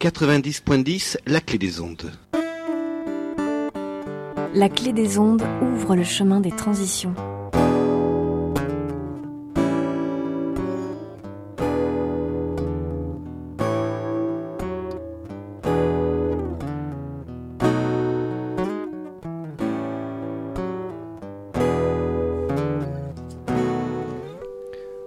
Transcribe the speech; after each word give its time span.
90.10, 0.00 1.18
la 1.26 1.42
clé 1.42 1.58
des 1.58 1.78
ondes. 1.78 2.10
La 4.54 4.70
clé 4.70 4.94
des 4.94 5.18
ondes 5.18 5.42
ouvre 5.60 5.94
le 5.94 6.04
chemin 6.04 6.40
des 6.40 6.52
transitions. 6.52 7.14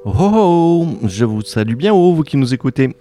Oh, 0.05 0.11
oh, 0.15 0.31
oh, 0.35 0.87
je 1.07 1.25
vous 1.25 1.41
salue 1.41 1.73
bien 1.73 1.93
haut, 1.93 2.13
vous 2.13 2.21
qui 2.21 2.37
nous 2.37 2.53
écoutez. 2.53 2.95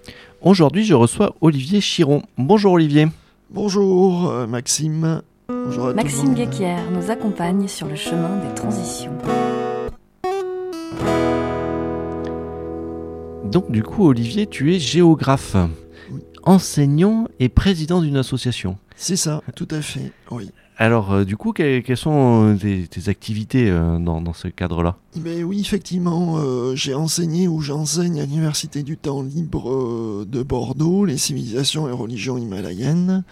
Aujourd'hui, 0.45 0.85
je 0.85 0.95
reçois 0.95 1.37
Olivier 1.41 1.81
Chiron. 1.81 2.23
Bonjour 2.37 2.73
Olivier. 2.73 3.07
Bonjour 3.51 4.29
euh, 4.29 4.49
Maxime. 4.49 5.23
Bonjour 5.49 5.87
à 5.87 5.95
Maxime. 5.95 6.35
Guéquière 6.35 6.91
nous 6.91 7.13
accompagne 7.13 7.69
sur 7.69 7.87
le 7.87 7.95
chemin 7.95 8.39
des 8.39 8.53
transitions. 8.53 9.13
Donc 13.45 13.71
du 13.71 13.85
coup, 13.85 14.09
Olivier, 14.09 14.49
tu 14.49 14.75
es 14.75 14.81
géographe. 14.81 15.55
Enseignant 16.45 17.27
et 17.41 17.49
président 17.49 18.01
d'une 18.01 18.17
association. 18.17 18.77
C'est 18.96 19.17
ça, 19.17 19.43
tout 19.57 19.69
à 19.71 19.81
fait. 19.81 20.13
Oui. 20.31 20.50
Alors 20.79 21.13
euh, 21.13 21.25
du 21.25 21.37
coup, 21.37 21.53
que- 21.53 21.81
quelles 21.81 21.96
sont 21.96 22.55
euh, 22.55 22.57
tes, 22.57 22.87
tes 22.89 23.09
activités 23.11 23.69
euh, 23.71 23.99
dans, 23.99 24.21
dans 24.23 24.33
ce 24.33 24.49
cadre-là? 24.49 24.97
Mais 25.23 25.43
oui, 25.45 25.61
effectivement, 25.61 26.39
euh, 26.39 26.75
j'ai 26.75 26.95
enseigné 26.95 27.47
ou 27.47 27.61
j'enseigne 27.61 28.21
à 28.21 28.25
l'Université 28.25 28.83
du 28.83 28.97
temps 28.97 29.23
libre 29.23 30.25
de 30.25 30.43
Bordeaux, 30.43 31.05
les 31.05 31.19
civilisations 31.19 31.89
et 31.89 31.93
religions 31.93 32.39
himalayennes. 32.39 33.22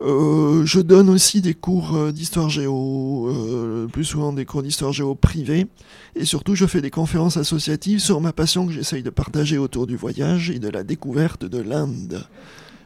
Euh, 0.00 0.64
je 0.64 0.80
donne 0.80 1.10
aussi 1.10 1.40
des 1.40 1.54
cours 1.54 1.96
euh, 1.96 2.12
d'histoire 2.12 2.48
géo, 2.48 3.28
euh, 3.28 3.88
plus 3.88 4.04
souvent 4.04 4.32
des 4.32 4.44
cours 4.44 4.62
d'histoire 4.62 4.92
géo 4.92 5.14
privés. 5.14 5.66
Et 6.14 6.24
surtout, 6.24 6.54
je 6.54 6.66
fais 6.66 6.80
des 6.80 6.90
conférences 6.90 7.36
associatives 7.36 7.98
sur 7.98 8.20
ma 8.20 8.32
passion 8.32 8.66
que 8.66 8.72
j'essaye 8.72 9.02
de 9.02 9.10
partager 9.10 9.58
autour 9.58 9.86
du 9.86 9.96
voyage 9.96 10.50
et 10.50 10.58
de 10.60 10.68
la 10.68 10.84
découverte 10.84 11.44
de 11.44 11.60
l'Inde. 11.60 12.24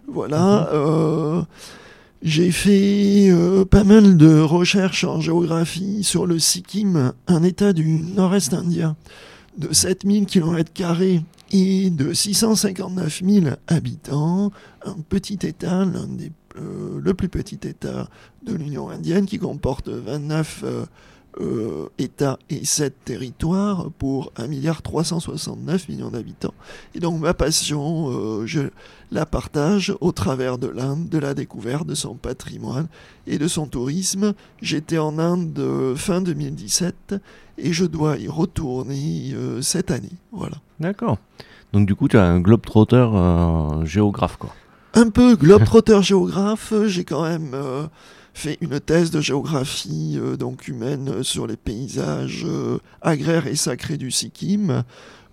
Voilà. 0.09 0.71
euh, 0.73 1.43
j'ai 2.23 2.53
fait 2.53 3.31
euh, 3.31 3.65
pas 3.65 3.83
mal 3.83 4.17
de 4.17 4.39
recherches 4.39 5.03
en 5.03 5.21
géographie 5.21 6.05
sur 6.05 6.25
le 6.25 6.39
Sikkim, 6.39 7.13
un 7.27 7.43
état 7.43 7.73
du 7.73 7.99
nord-est 7.99 8.55
indien 8.55 8.95
de 9.59 9.73
7000 9.73 10.27
km 10.27 10.71
et 11.51 11.91
de 11.91 12.13
659 12.13 13.23
000 13.25 13.47
habitants, 13.67 14.53
un 14.87 14.97
petit 15.09 15.39
état, 15.43 15.85
l'un 15.85 16.07
des 16.07 16.31
euh, 16.57 17.01
le 17.03 17.15
plus 17.15 17.29
petit 17.29 17.59
état 17.67 18.09
de 18.45 18.55
l'Union 18.55 18.91
indienne 18.91 19.27
qui 19.27 19.39
comporte 19.39 19.89
29 19.89 20.63
euh, 20.65 20.85
euh, 21.41 21.89
États 21.99 22.39
et 22.51 22.65
7 22.65 22.95
territoires 23.07 23.91
pour 23.99 24.33
1 24.37 24.49
milliard 24.49 24.83
369 24.83 25.89
millions 25.89 26.11
d'habitants. 26.11 26.53
Et 26.95 27.01
donc 27.01 27.21
ma 27.21 27.33
passion, 27.33 28.47
je 28.47 28.69
la 29.11 29.25
partage 29.25 29.95
au 30.01 30.13
travers 30.13 30.59
de 30.59 30.69
l'Inde, 30.69 31.09
de 31.09 31.19
la 31.19 31.33
découverte 31.33 31.87
de 31.87 31.95
son 31.95 32.15
patrimoine 32.17 32.89
et 33.27 33.39
de 33.39 33.49
son 33.49 33.67
tourisme. 33.67 34.35
J'étais 34.61 34.99
en 34.99 35.19
Inde 35.19 35.95
fin 35.97 36.21
2017 36.21 37.15
et 37.57 37.73
je 37.73 37.87
dois 37.87 38.19
y 38.19 38.29
retourner 38.29 39.35
cette 39.63 39.91
année. 39.91 40.13
Voilà. 40.33 40.57
D'accord. 40.81 41.17
Donc 41.73 41.87
du 41.87 41.95
coup, 41.95 42.09
tu 42.09 42.19
es 42.19 42.21
un 42.21 42.41
globetrotter 42.41 43.09
géographe, 43.85 44.37
quoi. 44.37 44.55
Un 44.95 45.11
peu 45.11 45.37
globetrotter 45.37 46.03
géographe, 46.03 46.73
j'ai 46.87 47.05
quand 47.05 47.23
même 47.23 47.53
euh, 47.55 47.87
fait 48.35 48.59
une 48.61 48.81
thèse 48.81 49.11
de 49.11 49.21
géographie 49.21 50.19
euh, 50.19 50.37
donc 50.37 50.69
humaine 50.69 51.09
euh, 51.09 51.23
sur 51.23 51.47
les 51.47 51.57
paysages 51.57 52.45
euh, 52.47 52.79
agraires 53.01 53.47
et 53.47 53.57
sacrés 53.57 53.99
du 53.99 54.11
Sikkim. 54.11 54.85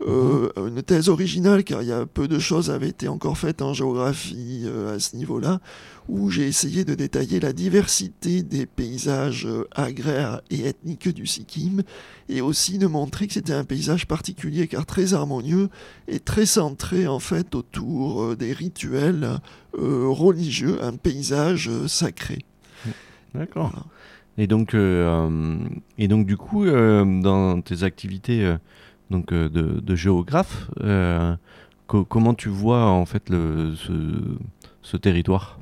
Euh, 0.01 0.49
Une 0.55 0.81
thèse 0.81 1.09
originale 1.09 1.65
car 1.65 1.81
il 1.81 1.89
y 1.89 1.91
a 1.91 2.05
peu 2.05 2.29
de 2.29 2.39
choses 2.39 2.69
avaient 2.69 2.87
été 2.87 3.09
encore 3.09 3.37
faites 3.37 3.61
en 3.61 3.73
géographie 3.73 4.63
euh, 4.63 4.95
à 4.95 4.99
ce 4.99 5.17
niveau-là, 5.17 5.59
où 6.07 6.29
j'ai 6.29 6.47
essayé 6.47 6.85
de 6.85 6.95
détailler 6.95 7.41
la 7.41 7.51
diversité 7.51 8.41
des 8.41 8.65
paysages 8.65 9.45
euh, 9.45 9.67
agraires 9.75 10.39
et 10.49 10.67
ethniques 10.67 11.09
du 11.09 11.27
Sikkim, 11.27 11.83
et 12.29 12.39
aussi 12.39 12.77
de 12.77 12.87
montrer 12.87 13.27
que 13.27 13.33
c'était 13.33 13.51
un 13.51 13.65
paysage 13.65 14.07
particulier 14.07 14.69
car 14.69 14.85
très 14.85 15.13
harmonieux 15.13 15.67
et 16.07 16.21
très 16.21 16.45
centré 16.45 17.05
en 17.05 17.19
fait 17.19 17.53
autour 17.53 18.37
des 18.37 18.53
rituels 18.53 19.41
euh, 19.77 20.07
religieux, 20.07 20.81
un 20.81 20.95
paysage 20.95 21.69
sacré. 21.87 22.45
D'accord. 23.33 23.69
Voilà. 23.71 23.85
Et 24.37 24.47
donc, 24.47 24.73
euh, 24.73 25.27
euh, 25.29 25.57
et 25.97 26.07
donc 26.07 26.25
du 26.25 26.37
coup, 26.37 26.63
euh, 26.65 27.21
dans 27.21 27.61
tes 27.61 27.83
activités 27.83 28.45
euh, 28.45 28.57
donc 29.09 29.33
euh, 29.33 29.49
de, 29.49 29.79
de 29.81 29.95
géographe, 29.95 30.69
euh, 30.81 31.35
co- 31.87 32.05
comment 32.05 32.33
tu 32.33 32.47
vois 32.49 32.85
en 32.85 33.05
fait 33.05 33.29
le, 33.29 33.75
ce, 33.75 33.91
ce 34.81 34.97
territoire? 34.97 35.59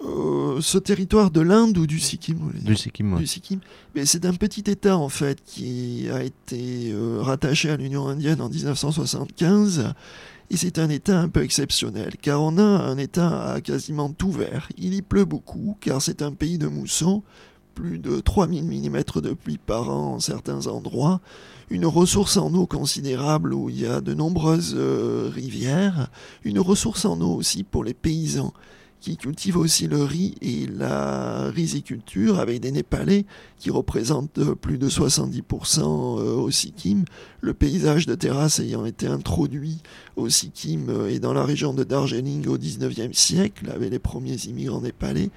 Euh, 0.00 0.60
ce 0.60 0.78
territoire 0.78 1.30
de 1.30 1.40
l'Inde 1.40 1.76
ou 1.78 1.86
du 1.86 1.98
Sikkim 1.98 2.52
du 2.54 2.76
Sikkim 2.76 3.12
ouais. 3.14 3.18
du 3.20 3.26
Sikkim. 3.26 3.58
Mais 3.94 4.06
c'est 4.06 4.24
un 4.26 4.32
petit 4.34 4.64
État 4.70 4.96
en 4.96 5.08
fait 5.08 5.38
qui 5.44 6.08
a 6.12 6.22
été 6.22 6.90
euh, 6.92 7.18
rattaché 7.20 7.70
à 7.70 7.76
l'Union 7.76 8.06
indienne 8.08 8.40
en 8.40 8.48
1975 8.48 9.92
et 10.50 10.56
c'est 10.56 10.78
un 10.78 10.88
État 10.88 11.18
un 11.18 11.28
peu 11.28 11.42
exceptionnel 11.42 12.16
car 12.20 12.42
on 12.42 12.56
a 12.58 12.62
un 12.62 12.96
État 12.96 13.52
à 13.52 13.60
quasiment 13.60 14.10
tout 14.10 14.32
vert. 14.32 14.68
Il 14.78 14.94
y 14.94 15.02
pleut 15.02 15.24
beaucoup 15.24 15.76
car 15.80 16.00
c'est 16.00 16.22
un 16.22 16.32
pays 16.32 16.58
de 16.58 16.68
mousson, 16.68 17.22
plus 17.74 17.98
de 17.98 18.20
3000 18.20 18.64
mm 18.64 19.02
de 19.20 19.32
pluie 19.34 19.58
par 19.58 19.90
an 19.90 20.14
en 20.14 20.20
certains 20.20 20.66
endroits, 20.66 21.20
une 21.70 21.86
ressource 21.86 22.36
en 22.38 22.52
eau 22.54 22.66
considérable 22.66 23.52
où 23.52 23.68
il 23.68 23.80
y 23.80 23.86
a 23.86 24.00
de 24.00 24.14
nombreuses 24.14 24.74
euh, 24.76 25.30
rivières, 25.32 26.10
une 26.44 26.60
ressource 26.60 27.04
en 27.04 27.20
eau 27.20 27.34
aussi 27.34 27.62
pour 27.62 27.84
les 27.84 27.94
paysans 27.94 28.54
qui 29.00 29.16
cultivent 29.16 29.56
aussi 29.56 29.86
le 29.86 30.02
riz 30.02 30.34
et 30.42 30.66
la 30.66 31.50
riziculture 31.50 32.38
avec 32.38 32.60
des 32.60 32.72
Népalais 32.72 33.26
qui 33.58 33.70
représentent 33.70 34.54
plus 34.54 34.78
de 34.78 34.88
70% 34.88 35.80
euh, 35.80 36.34
au 36.34 36.50
Sikkim, 36.50 37.04
le 37.40 37.54
paysage 37.54 38.06
de 38.06 38.14
terrasse 38.14 38.58
ayant 38.60 38.84
été 38.84 39.06
introduit 39.06 39.78
au 40.16 40.28
Sikkim 40.28 40.88
euh, 40.88 41.08
et 41.08 41.20
dans 41.20 41.32
la 41.32 41.44
région 41.44 41.72
de 41.72 41.84
Darjeeling 41.84 42.46
au 42.48 42.58
19e 42.58 43.12
siècle 43.12 43.70
avec 43.70 43.90
les 43.90 43.98
premiers 43.98 44.36
immigrants 44.46 44.80
népalais. 44.80 45.30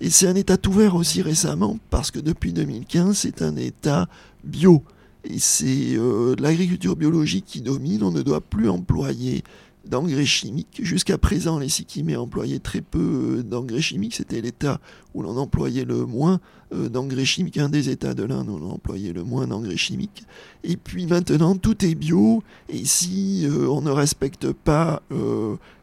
Et 0.00 0.10
c'est 0.10 0.26
un 0.26 0.34
État 0.34 0.58
ouvert 0.66 0.94
aussi 0.94 1.22
récemment 1.22 1.78
parce 1.90 2.10
que 2.10 2.18
depuis 2.18 2.52
2015 2.52 3.16
c'est 3.16 3.42
un 3.42 3.56
État 3.56 4.08
bio. 4.44 4.82
Et 5.28 5.38
c'est 5.38 5.96
euh, 5.96 6.36
l'agriculture 6.38 6.94
biologique 6.94 7.46
qui 7.46 7.60
domine, 7.60 8.02
on 8.04 8.12
ne 8.12 8.22
doit 8.22 8.40
plus 8.40 8.68
employer 8.68 9.42
d'engrais 9.86 10.26
chimiques. 10.26 10.80
Jusqu'à 10.82 11.18
présent, 11.18 11.58
les 11.58 11.68
Sikkimais 11.68 12.16
employaient 12.16 12.58
très 12.58 12.80
peu 12.80 13.38
euh, 13.38 13.42
d'engrais 13.42 13.80
chimiques. 13.80 14.14
C'était 14.14 14.40
l'État 14.40 14.80
où 15.14 15.22
l'on 15.22 15.36
employait 15.36 15.84
le 15.84 16.06
moins 16.06 16.40
euh, 16.74 16.88
d'engrais 16.88 17.24
chimiques, 17.24 17.58
un 17.58 17.68
des 17.68 17.88
États 17.88 18.14
de 18.14 18.24
l'Inde 18.24 18.48
où 18.48 18.58
l'on 18.58 18.70
employait 18.70 19.12
le 19.12 19.24
moins 19.24 19.46
d'engrais 19.46 19.76
chimiques. 19.76 20.24
Et 20.64 20.76
puis 20.76 21.06
maintenant, 21.06 21.56
tout 21.56 21.84
est 21.84 21.94
bio. 21.94 22.42
Et 22.68 22.84
si 22.84 23.46
euh, 23.46 23.68
on 23.68 23.80
ne 23.80 23.90
respecte 23.90 24.52
pas 24.52 25.02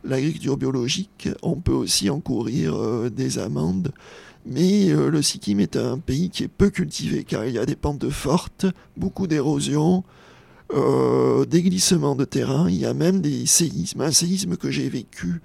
l'agriculture 0.04 0.58
biologique, 0.58 1.30
on 1.42 1.56
peut 1.56 1.74
aussi 1.74 2.10
encourir 2.10 3.10
des 3.12 3.40
amendes. 3.40 3.92
Mais 4.46 4.90
le 4.90 5.22
Sikkim 5.22 5.60
est 5.60 5.78
un 5.78 5.98
pays 5.98 6.30
qui 6.30 6.44
est 6.44 6.50
peu 6.50 6.70
cultivé 6.70 7.24
car 7.24 7.46
il 7.46 7.54
y 7.54 7.58
a 7.58 7.66
des 7.66 7.78
pentes 7.78 8.10
fortes, 8.10 8.66
beaucoup 8.98 9.28
d'érosion, 9.28 10.04
euh, 10.72 11.46
des 11.46 11.62
glissements 11.62 12.16
de 12.16 12.26
terrain, 12.26 12.70
il 12.70 12.76
y 12.78 12.86
a 12.86 12.94
même 12.94 13.22
des 13.22 13.46
séismes. 13.46 14.02
Un 14.02 14.12
séisme 14.12 14.56
que 14.56 14.72
j'ai 14.72 14.90
vécu 14.90 15.42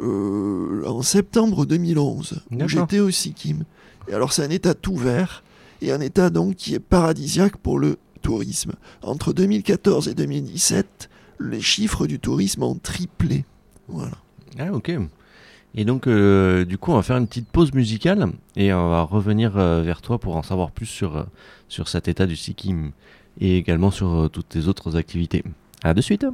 euh, 0.00 0.84
en 0.86 1.02
septembre 1.02 1.66
2011, 1.66 2.42
où 2.50 2.68
j'étais 2.68 3.00
au 3.00 3.10
Sikkim. 3.10 3.64
Et 4.08 4.14
alors 4.14 4.32
c'est 4.32 4.44
un 4.44 4.50
état 4.50 4.74
tout 4.74 4.96
vert, 4.96 5.44
et 5.80 5.92
un 5.92 6.00
état 6.00 6.30
donc 6.30 6.56
qui 6.56 6.74
est 6.74 6.80
paradisiaque 6.80 7.56
pour 7.56 7.78
le 7.78 7.96
tourisme. 8.22 8.72
Entre 9.02 9.32
2014 9.32 10.08
et 10.08 10.14
2017, 10.14 11.10
les 11.40 11.60
chiffres 11.60 12.06
du 12.06 12.18
tourisme 12.18 12.62
ont 12.62 12.76
triplé. 12.76 13.44
Voilà. 13.88 14.16
Ah 14.58 14.72
ok. 14.72 14.92
Et 15.74 15.84
donc 15.84 16.06
euh, 16.06 16.64
du 16.64 16.76
coup 16.78 16.92
on 16.92 16.96
va 16.96 17.02
faire 17.02 17.16
une 17.16 17.26
petite 17.26 17.48
pause 17.48 17.72
musicale 17.72 18.28
et 18.56 18.72
on 18.72 18.90
va 18.90 19.02
revenir 19.02 19.56
euh, 19.56 19.82
vers 19.82 20.02
toi 20.02 20.18
pour 20.18 20.36
en 20.36 20.42
savoir 20.42 20.70
plus 20.70 20.86
sur, 20.86 21.16
euh, 21.16 21.22
sur 21.68 21.88
cet 21.88 22.08
état 22.08 22.26
du 22.26 22.36
Sikkim 22.36 22.92
et 23.40 23.56
également 23.58 23.90
sur 23.90 24.08
euh, 24.08 24.28
toutes 24.28 24.48
tes 24.48 24.68
autres 24.68 24.96
activités. 24.96 25.42
À 25.82 25.94
de 25.94 26.00
suite. 26.00 26.26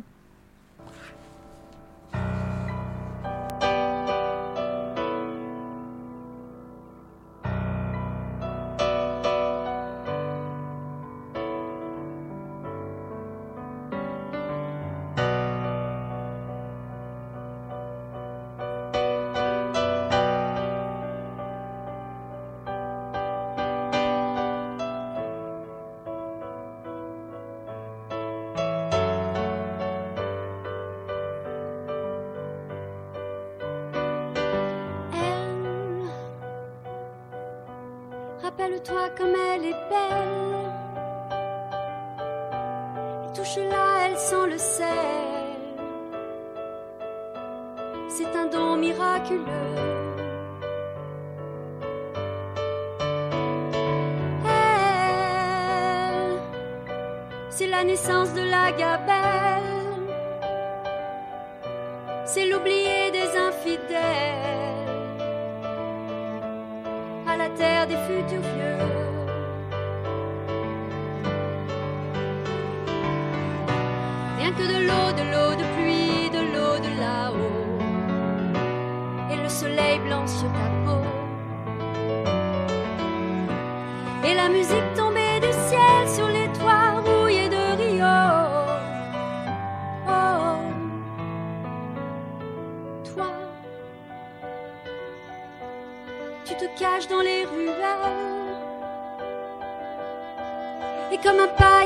Rappelle-toi 38.59 39.11
comme 39.17 39.35
elle 39.55 39.67
est 39.67 39.81
belle. 39.89 40.73
Et 43.25 43.33
touche-la, 43.33 44.07
elle 44.07 44.19
sent 44.19 44.47
le 44.51 44.59
sel. 44.59 44.89
C'est 48.09 48.37
un 48.37 48.47
don 48.47 48.77
miraculeux. 48.77 49.45
Elle, 54.45 54.81
c'est 57.51 57.69
la 57.69 57.85
naissance 57.85 58.35
de 58.35 58.43
la 58.43 58.73
gabelle. 58.73 60.09
C'est 62.25 62.47
l'oublié 62.47 63.13
des 63.13 63.37
infidèles 63.39 64.48
des 67.59 67.97
futurs 68.07 68.41
vieux. 68.41 68.79
Rien 74.39 74.53
que 74.53 74.63
de 74.63 74.79
l'eau, 74.87 75.13
de 75.17 75.25
l'eau 75.33 75.53
de 75.57 75.65
pluie, 75.75 76.31
de 76.31 76.43
l'eau 76.53 76.79
de 76.79 77.01
là-haut, 77.01 77.79
et 79.33 79.37
le 79.43 79.49
soleil 79.49 79.99
blanc 80.07 80.27
sur 80.27 80.49
ta 80.53 80.78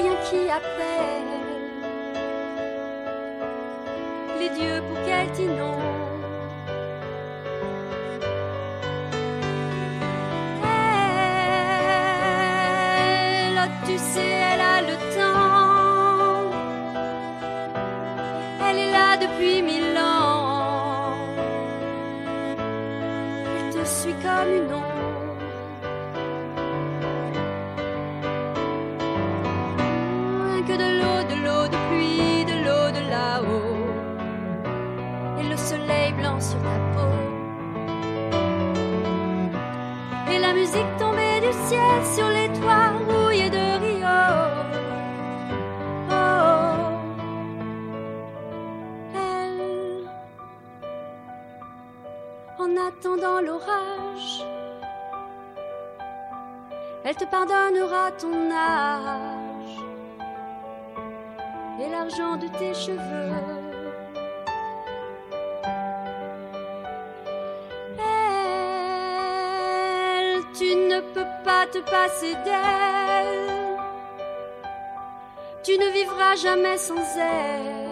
qui 0.01 0.49
appelle 0.49 1.29
les 4.39 4.49
dieux 4.49 4.81
pour 4.89 4.99
qu'elle 5.05 5.31
t'inonde. 5.33 5.81
Elle, 10.65 11.19
oh, 13.59 13.69
tu 13.87 13.99
sais, 13.99 14.21
elle 14.21 14.61
a 14.61 14.81
le 14.81 14.97
temps. 15.15 16.51
Elle 18.67 18.79
est 18.79 18.93
là 18.93 19.17
depuis 19.19 19.61
mille 19.63 19.99
ans. 19.99 21.17
Elle 23.59 23.71
te 23.75 23.85
suit 23.87 24.15
comme 24.23 24.51
une 24.57 24.73
ombre. 24.73 24.92
Ciel 41.53 42.05
sur 42.15 42.29
les 42.29 42.49
toits 42.59 42.93
rouillés 43.07 43.51
de 43.51 43.65
Rio. 43.83 44.19
Oh, 46.11 46.75
elle, 49.15 50.09
en 52.59 52.71
attendant 52.89 53.41
l'orage, 53.41 54.45
elle 57.05 57.17
te 57.17 57.25
pardonnera 57.25 58.13
ton 58.13 58.51
âge 58.51 59.79
et 61.81 61.89
l'argent 61.89 62.37
de 62.37 62.49
tes 62.59 62.75
cheveux. 62.75 63.62
Te 71.73 71.79
passer 71.79 72.35
d'elle. 72.45 73.79
Tu 75.65 75.73
ne 75.79 75.89
vivras 75.91 76.37
jamais 76.37 76.77
sans 76.77 77.05
elle. 77.17 77.89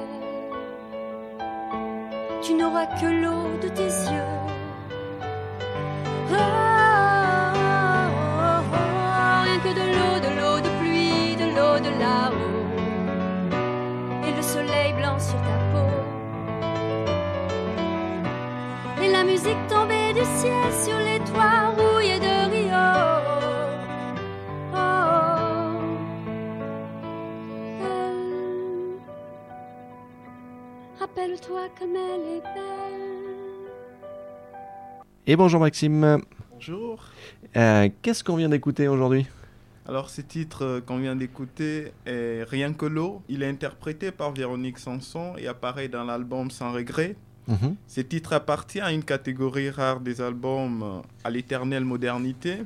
Tu 2.42 2.52
n'auras 2.54 2.86
que 2.86 3.06
l'eau 3.06 3.46
de 3.62 3.68
tes 3.68 3.92
yeux. 4.12 4.32
Oh, 6.30 6.34
oh, 6.34 6.46
oh, 8.70 9.42
rien 9.46 9.58
que 9.64 9.72
de 9.80 9.86
l'eau, 9.94 10.16
de 10.26 10.30
l'eau 10.38 10.58
de 10.66 10.70
pluie, 10.80 11.36
de 11.36 11.46
l'eau 11.56 11.76
de 11.86 11.90
là-haut. 12.02 12.66
Et 14.26 14.32
le 14.36 14.42
soleil 14.42 14.92
blanc 14.92 15.18
sur 15.18 15.40
ta 15.48 15.56
peau. 15.72 15.92
Et 19.02 19.10
la 19.10 19.24
musique 19.24 19.66
tombée 19.68 20.12
du 20.12 20.24
ciel 20.38 20.70
sur 20.84 20.98
les 20.98 21.19
rappelle-toi 31.30 31.68
comme 31.78 31.96
elle 31.96 32.36
est 32.36 32.40
belle. 32.40 33.70
Et 35.26 35.36
bonjour 35.36 35.60
Maxime. 35.60 36.20
Bonjour. 36.52 37.04
Euh, 37.56 37.88
Qu'est-ce 38.02 38.24
qu'on 38.24 38.36
vient 38.36 38.48
d'écouter 38.48 38.88
aujourd'hui? 38.88 39.26
Alors, 39.86 40.10
ce 40.10 40.20
titre 40.20 40.64
euh, 40.64 40.80
qu'on 40.80 40.98
vient 40.98 41.16
d'écouter 41.16 41.92
est 42.06 42.44
Rien 42.44 42.72
que 42.72 42.86
l'eau. 42.86 43.22
Il 43.28 43.42
est 43.42 43.48
interprété 43.48 44.10
par 44.10 44.32
Véronique 44.32 44.78
Sanson 44.78 45.34
et 45.38 45.46
apparaît 45.46 45.88
dans 45.88 46.04
l'album 46.04 46.50
Sans 46.50 46.72
regret. 46.72 47.16
Mhm. 47.48 47.76
Ce 47.86 48.00
titre 48.00 48.32
appartient 48.32 48.80
à 48.80 48.92
une 48.92 49.02
catégorie 49.02 49.70
rare 49.70 50.00
des 50.00 50.20
albums 50.20 50.82
euh, 50.82 51.00
à 51.24 51.30
l'éternelle 51.30 51.84
modernité. 51.84 52.58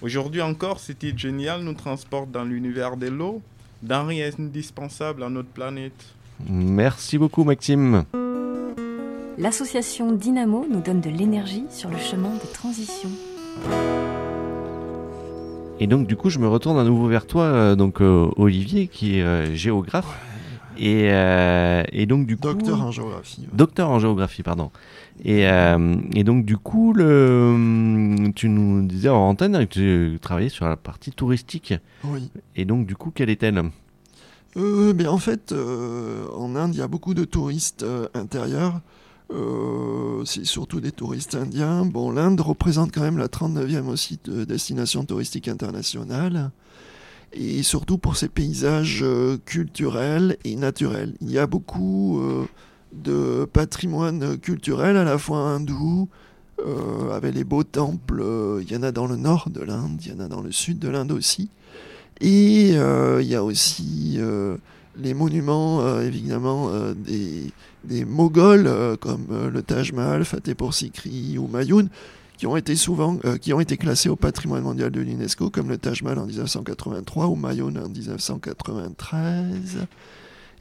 Aujourd'hui 0.00 0.42
encore, 0.42 0.78
ce 0.80 0.92
titre 0.92 1.18
génial 1.18 1.62
nous 1.62 1.74
transporte 1.74 2.30
dans 2.30 2.44
l'univers 2.44 2.96
de 2.96 3.08
l'eau, 3.08 3.42
denrée 3.82 4.24
indispensable 4.38 5.22
à 5.22 5.28
notre 5.28 5.48
planète. 5.48 6.14
Merci 6.46 7.18
beaucoup 7.18 7.44
Maxime. 7.44 8.04
L'association 9.38 10.12
Dynamo 10.12 10.66
nous 10.70 10.80
donne 10.80 11.00
de 11.00 11.10
l'énergie 11.10 11.64
sur 11.70 11.90
le 11.90 11.98
chemin 11.98 12.30
des 12.30 12.52
transitions. 12.52 13.10
Et 15.80 15.86
donc 15.86 16.06
du 16.06 16.16
coup 16.16 16.30
je 16.30 16.38
me 16.38 16.48
retourne 16.48 16.78
à 16.78 16.84
nouveau 16.84 17.06
vers 17.06 17.26
toi, 17.26 17.44
euh, 17.44 17.76
donc 17.76 18.00
euh, 18.00 18.28
Olivier 18.36 18.88
qui 18.88 19.18
est 19.18 19.22
euh, 19.22 19.54
géographe. 19.54 20.18
Et, 20.80 21.08
euh, 21.10 21.82
et 21.92 22.06
donc 22.06 22.26
du 22.26 22.36
coup... 22.36 22.42
Docteur 22.42 22.82
en 22.82 22.90
géographie. 22.92 23.40
ouais. 23.40 23.48
Docteur 23.52 23.90
en 23.90 23.98
géographie, 23.98 24.44
pardon. 24.44 24.70
Et, 25.24 25.48
euh, 25.48 25.96
et 26.14 26.22
donc, 26.22 26.44
du 26.44 26.56
coup, 26.56 26.92
le, 26.92 28.30
tu 28.36 28.48
nous 28.48 28.86
disais 28.86 29.08
en 29.08 29.28
antenne 29.28 29.66
que 29.66 30.12
tu 30.12 30.18
travaillais 30.20 30.48
sur 30.48 30.68
la 30.68 30.76
partie 30.76 31.10
touristique. 31.10 31.74
Oui. 32.04 32.30
Et 32.54 32.64
donc, 32.64 32.86
du 32.86 32.94
coup, 32.94 33.10
quelle 33.10 33.30
est-elle? 33.30 33.60
Euh, 34.56 35.06
en 35.06 35.18
fait, 35.18 35.52
euh, 35.52 36.26
en 36.34 36.56
Inde, 36.56 36.74
il 36.74 36.78
y 36.78 36.82
a 36.82 36.88
beaucoup 36.88 37.14
de 37.14 37.24
touristes 37.24 37.82
euh, 37.82 38.08
intérieurs. 38.14 38.80
Euh, 39.30 40.24
c'est 40.24 40.46
surtout 40.46 40.80
des 40.80 40.92
touristes 40.92 41.34
indiens. 41.34 41.84
Bon, 41.84 42.10
l'Inde 42.10 42.40
représente 42.40 42.92
quand 42.92 43.02
même 43.02 43.18
la 43.18 43.28
39e 43.28 43.86
aussi 43.86 44.18
de 44.24 44.44
destination 44.44 45.04
touristique 45.04 45.48
internationale. 45.48 46.50
Et 47.34 47.62
surtout 47.62 47.98
pour 47.98 48.16
ses 48.16 48.28
paysages 48.28 49.04
culturels 49.44 50.38
et 50.44 50.56
naturels. 50.56 51.14
Il 51.20 51.30
y 51.30 51.38
a 51.38 51.46
beaucoup 51.46 52.22
de 52.94 53.46
patrimoine 53.52 54.38
culturel 54.38 54.96
à 54.96 55.04
la 55.04 55.18
fois 55.18 55.40
hindou, 55.40 56.08
avec 57.12 57.34
les 57.34 57.44
beaux 57.44 57.64
temples. 57.64 58.24
Il 58.62 58.72
y 58.72 58.74
en 58.78 58.82
a 58.82 58.92
dans 58.92 59.06
le 59.06 59.16
nord 59.16 59.50
de 59.50 59.60
l'Inde, 59.60 60.00
il 60.06 60.12
y 60.12 60.14
en 60.14 60.20
a 60.20 60.28
dans 60.28 60.40
le 60.40 60.52
sud 60.52 60.78
de 60.78 60.88
l'Inde 60.88 61.12
aussi. 61.12 61.50
Et 62.20 62.72
euh, 62.74 63.22
il 63.22 63.28
y 63.28 63.34
a 63.34 63.44
aussi 63.44 64.16
euh, 64.18 64.56
les 64.96 65.14
monuments, 65.14 65.80
euh, 65.82 66.02
évidemment, 66.02 66.70
des, 66.94 67.52
des 67.84 68.04
Moghols, 68.04 68.96
comme 69.00 69.48
le 69.52 69.62
Taj 69.62 69.92
Mahal, 69.92 70.24
Fatehpur 70.24 70.74
Sikri 70.74 71.38
ou 71.38 71.46
Mayun, 71.46 71.88
qui 72.38 72.46
ont 72.46 72.56
été 72.56 72.76
souvent, 72.76 73.18
euh, 73.24 73.36
qui 73.36 73.52
ont 73.52 73.60
été 73.60 73.76
classés 73.76 74.08
au 74.08 74.16
patrimoine 74.16 74.62
mondial 74.62 74.90
de 74.92 75.00
l'UNESCO, 75.00 75.50
comme 75.50 75.68
le 75.68 75.76
Taj 75.76 76.02
Mahal 76.02 76.20
en 76.20 76.26
1983 76.26 77.26
ou 77.26 77.34
Mayun 77.34 77.74
en 77.76 77.88
1993. 77.88 79.86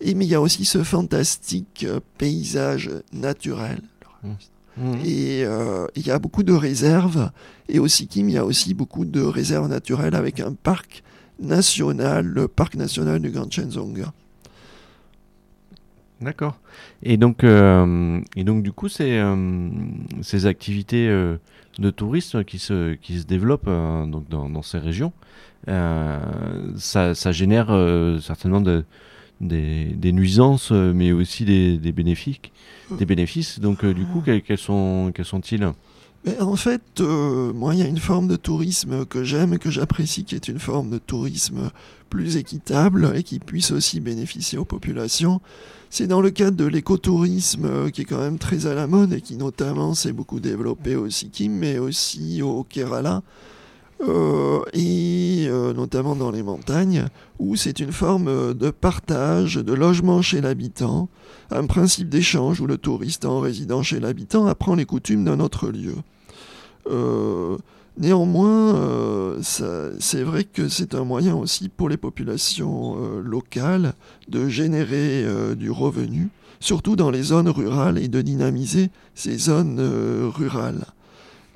Et 0.01 0.15
mais 0.15 0.25
il 0.25 0.29
y 0.29 0.35
a 0.35 0.41
aussi 0.41 0.65
ce 0.65 0.83
fantastique 0.83 1.85
euh, 1.87 1.99
paysage 2.17 2.89
naturel. 3.13 3.81
Mhm. 4.77 4.99
Et 5.05 5.43
euh, 5.45 5.85
il 5.95 6.05
y 6.05 6.11
a 6.11 6.17
beaucoup 6.17 6.43
de 6.43 6.53
réserves. 6.53 7.31
Et 7.69 7.77
au 7.77 7.87
Sikkim, 7.87 8.27
il 8.27 8.33
y 8.33 8.37
a 8.37 8.45
aussi 8.45 8.73
beaucoup 8.73 9.05
de 9.05 9.21
réserves 9.21 9.67
naturelles 9.67 10.15
avec 10.15 10.39
un 10.39 10.53
parc 10.53 11.03
national, 11.39 12.25
le 12.25 12.47
parc 12.47 12.75
national 12.75 13.19
du 13.21 13.29
Grand 13.29 13.51
Chenzonga. 13.51 14.13
D'accord. 16.21 16.57
Et 17.03 17.17
donc, 17.17 17.43
euh, 17.43 18.19
et 18.35 18.43
donc 18.43 18.63
du 18.63 18.71
coup, 18.71 18.89
c'est 18.89 19.19
euh, 19.19 19.69
ces 20.21 20.47
activités 20.47 21.07
euh, 21.07 21.37
de 21.77 21.91
tourisme 21.91 22.43
qui 22.43 22.57
se, 22.57 22.95
qui 22.95 23.19
se 23.19 23.25
développent 23.25 23.69
donc 23.69 24.27
dans, 24.29 24.61
ces 24.63 24.79
régions, 24.79 25.13
ça, 25.67 27.13
ça, 27.13 27.31
génère 27.31 27.67
certainement 28.19 28.61
de, 28.61 28.83
des, 29.41 29.85
des, 29.85 30.11
nuisances, 30.11 30.71
mais 30.71 31.11
aussi 31.11 31.45
des, 31.45 31.77
des 31.77 31.91
bénéfices. 31.91 32.37
Des 32.97 33.05
bénéfices. 33.05 33.59
Donc, 33.59 33.85
du 33.85 34.05
coup, 34.05 34.23
quels 34.23 34.57
sont, 34.57 35.11
quels 35.13 35.25
sont-ils? 35.25 35.71
En 36.39 36.55
fait, 36.55 36.99
moi, 36.99 37.73
il 37.73 37.79
y 37.79 37.83
a 37.83 37.87
une 37.87 37.99
forme 37.99 38.27
de 38.27 38.35
tourisme 38.35 39.05
que 39.05 39.23
j'aime 39.23 39.53
et 39.53 39.59
que 39.59 39.69
j'apprécie, 39.69 40.25
qui 40.25 40.35
est 40.35 40.47
une 40.47 40.59
forme 40.59 40.89
de 40.89 40.97
tourisme 40.97 41.71
plus 42.09 42.37
équitable 42.37 43.11
et 43.15 43.23
qui 43.23 43.39
puisse 43.39 43.71
aussi 43.71 43.99
bénéficier 43.99 44.57
aux 44.57 44.65
populations. 44.65 45.41
C'est 45.89 46.07
dans 46.07 46.21
le 46.21 46.31
cadre 46.31 46.57
de 46.57 46.65
l'écotourisme 46.65 47.65
euh, 47.65 47.89
qui 47.89 48.01
est 48.01 48.05
quand 48.05 48.19
même 48.19 48.39
très 48.39 48.67
à 48.67 48.73
la 48.73 48.87
mode 48.87 49.13
et 49.13 49.21
qui 49.21 49.35
notamment 49.35 49.93
s'est 49.93 50.11
beaucoup 50.11 50.39
développé 50.39 50.95
au 50.95 51.09
Sikkim 51.09 51.53
mais 51.53 51.77
aussi 51.79 52.41
au 52.41 52.63
Kerala. 52.63 53.23
Euh, 54.01 54.59
et 54.73 55.47
euh, 55.49 55.73
notamment 55.73 56.15
dans 56.15 56.29
les 56.29 56.43
montagnes, 56.43 57.07
où 57.39 57.55
c'est 57.55 57.79
une 57.79 57.91
forme 57.91 58.53
de 58.53 58.69
partage, 58.69 59.55
de 59.55 59.73
logement 59.73 60.21
chez 60.21 60.41
l'habitant, 60.41 61.09
un 61.49 61.65
principe 61.65 62.09
d'échange 62.09 62.61
où 62.61 62.67
le 62.67 62.77
touriste 62.77 63.25
en 63.25 63.39
résidant 63.39 63.81
chez 63.81 63.99
l'habitant 63.99 64.45
apprend 64.45 64.75
les 64.75 64.85
coutumes 64.85 65.25
d'un 65.25 65.39
autre 65.39 65.69
lieu. 65.69 65.95
Néanmoins, 67.99 68.75
euh, 68.75 69.39
c'est 69.41 70.21
vrai 70.21 70.43
que 70.43 70.69
c'est 70.69 70.93
un 70.93 71.03
moyen 71.03 71.35
aussi 71.35 71.67
pour 71.67 71.89
les 71.89 71.97
populations 71.97 72.95
euh, 72.97 73.21
locales 73.23 73.93
de 74.27 74.47
générer 74.47 75.23
euh, 75.25 75.55
du 75.55 75.71
revenu, 75.71 76.29
surtout 76.59 76.95
dans 76.95 77.09
les 77.09 77.23
zones 77.23 77.49
rurales, 77.49 77.97
et 77.97 78.07
de 78.07 78.21
dynamiser 78.21 78.91
ces 79.15 79.37
zones 79.37 79.79
rurales. 80.35 80.85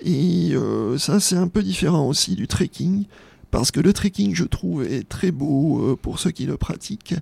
Et 0.03 0.53
ça, 0.97 1.19
c'est 1.19 1.35
un 1.35 1.47
peu 1.47 1.61
différent 1.61 2.07
aussi 2.07 2.35
du 2.35 2.47
trekking, 2.47 3.05
parce 3.51 3.71
que 3.71 3.79
le 3.79 3.93
trekking, 3.93 4.33
je 4.33 4.45
trouve, 4.45 4.83
est 4.83 5.07
très 5.07 5.31
beau 5.31 5.97
pour 6.01 6.19
ceux 6.19 6.31
qui 6.31 6.45
le 6.45 6.57
pratiquent, 6.57 7.15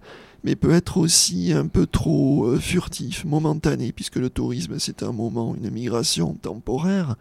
mais 0.44 0.56
peut 0.56 0.72
être 0.72 0.98
aussi 0.98 1.52
un 1.54 1.68
peu 1.68 1.86
trop 1.86 2.46
euh, 2.46 2.60
furtif, 2.60 3.26
momentané, 3.26 3.92
puisque 3.92 4.16
le 4.16 4.30
tourisme 4.30 4.76
c'est 4.80 5.04
un 5.04 5.12
moment, 5.12 5.56
une 5.56 5.70
migration 5.70 6.34
temporaire 6.42 7.16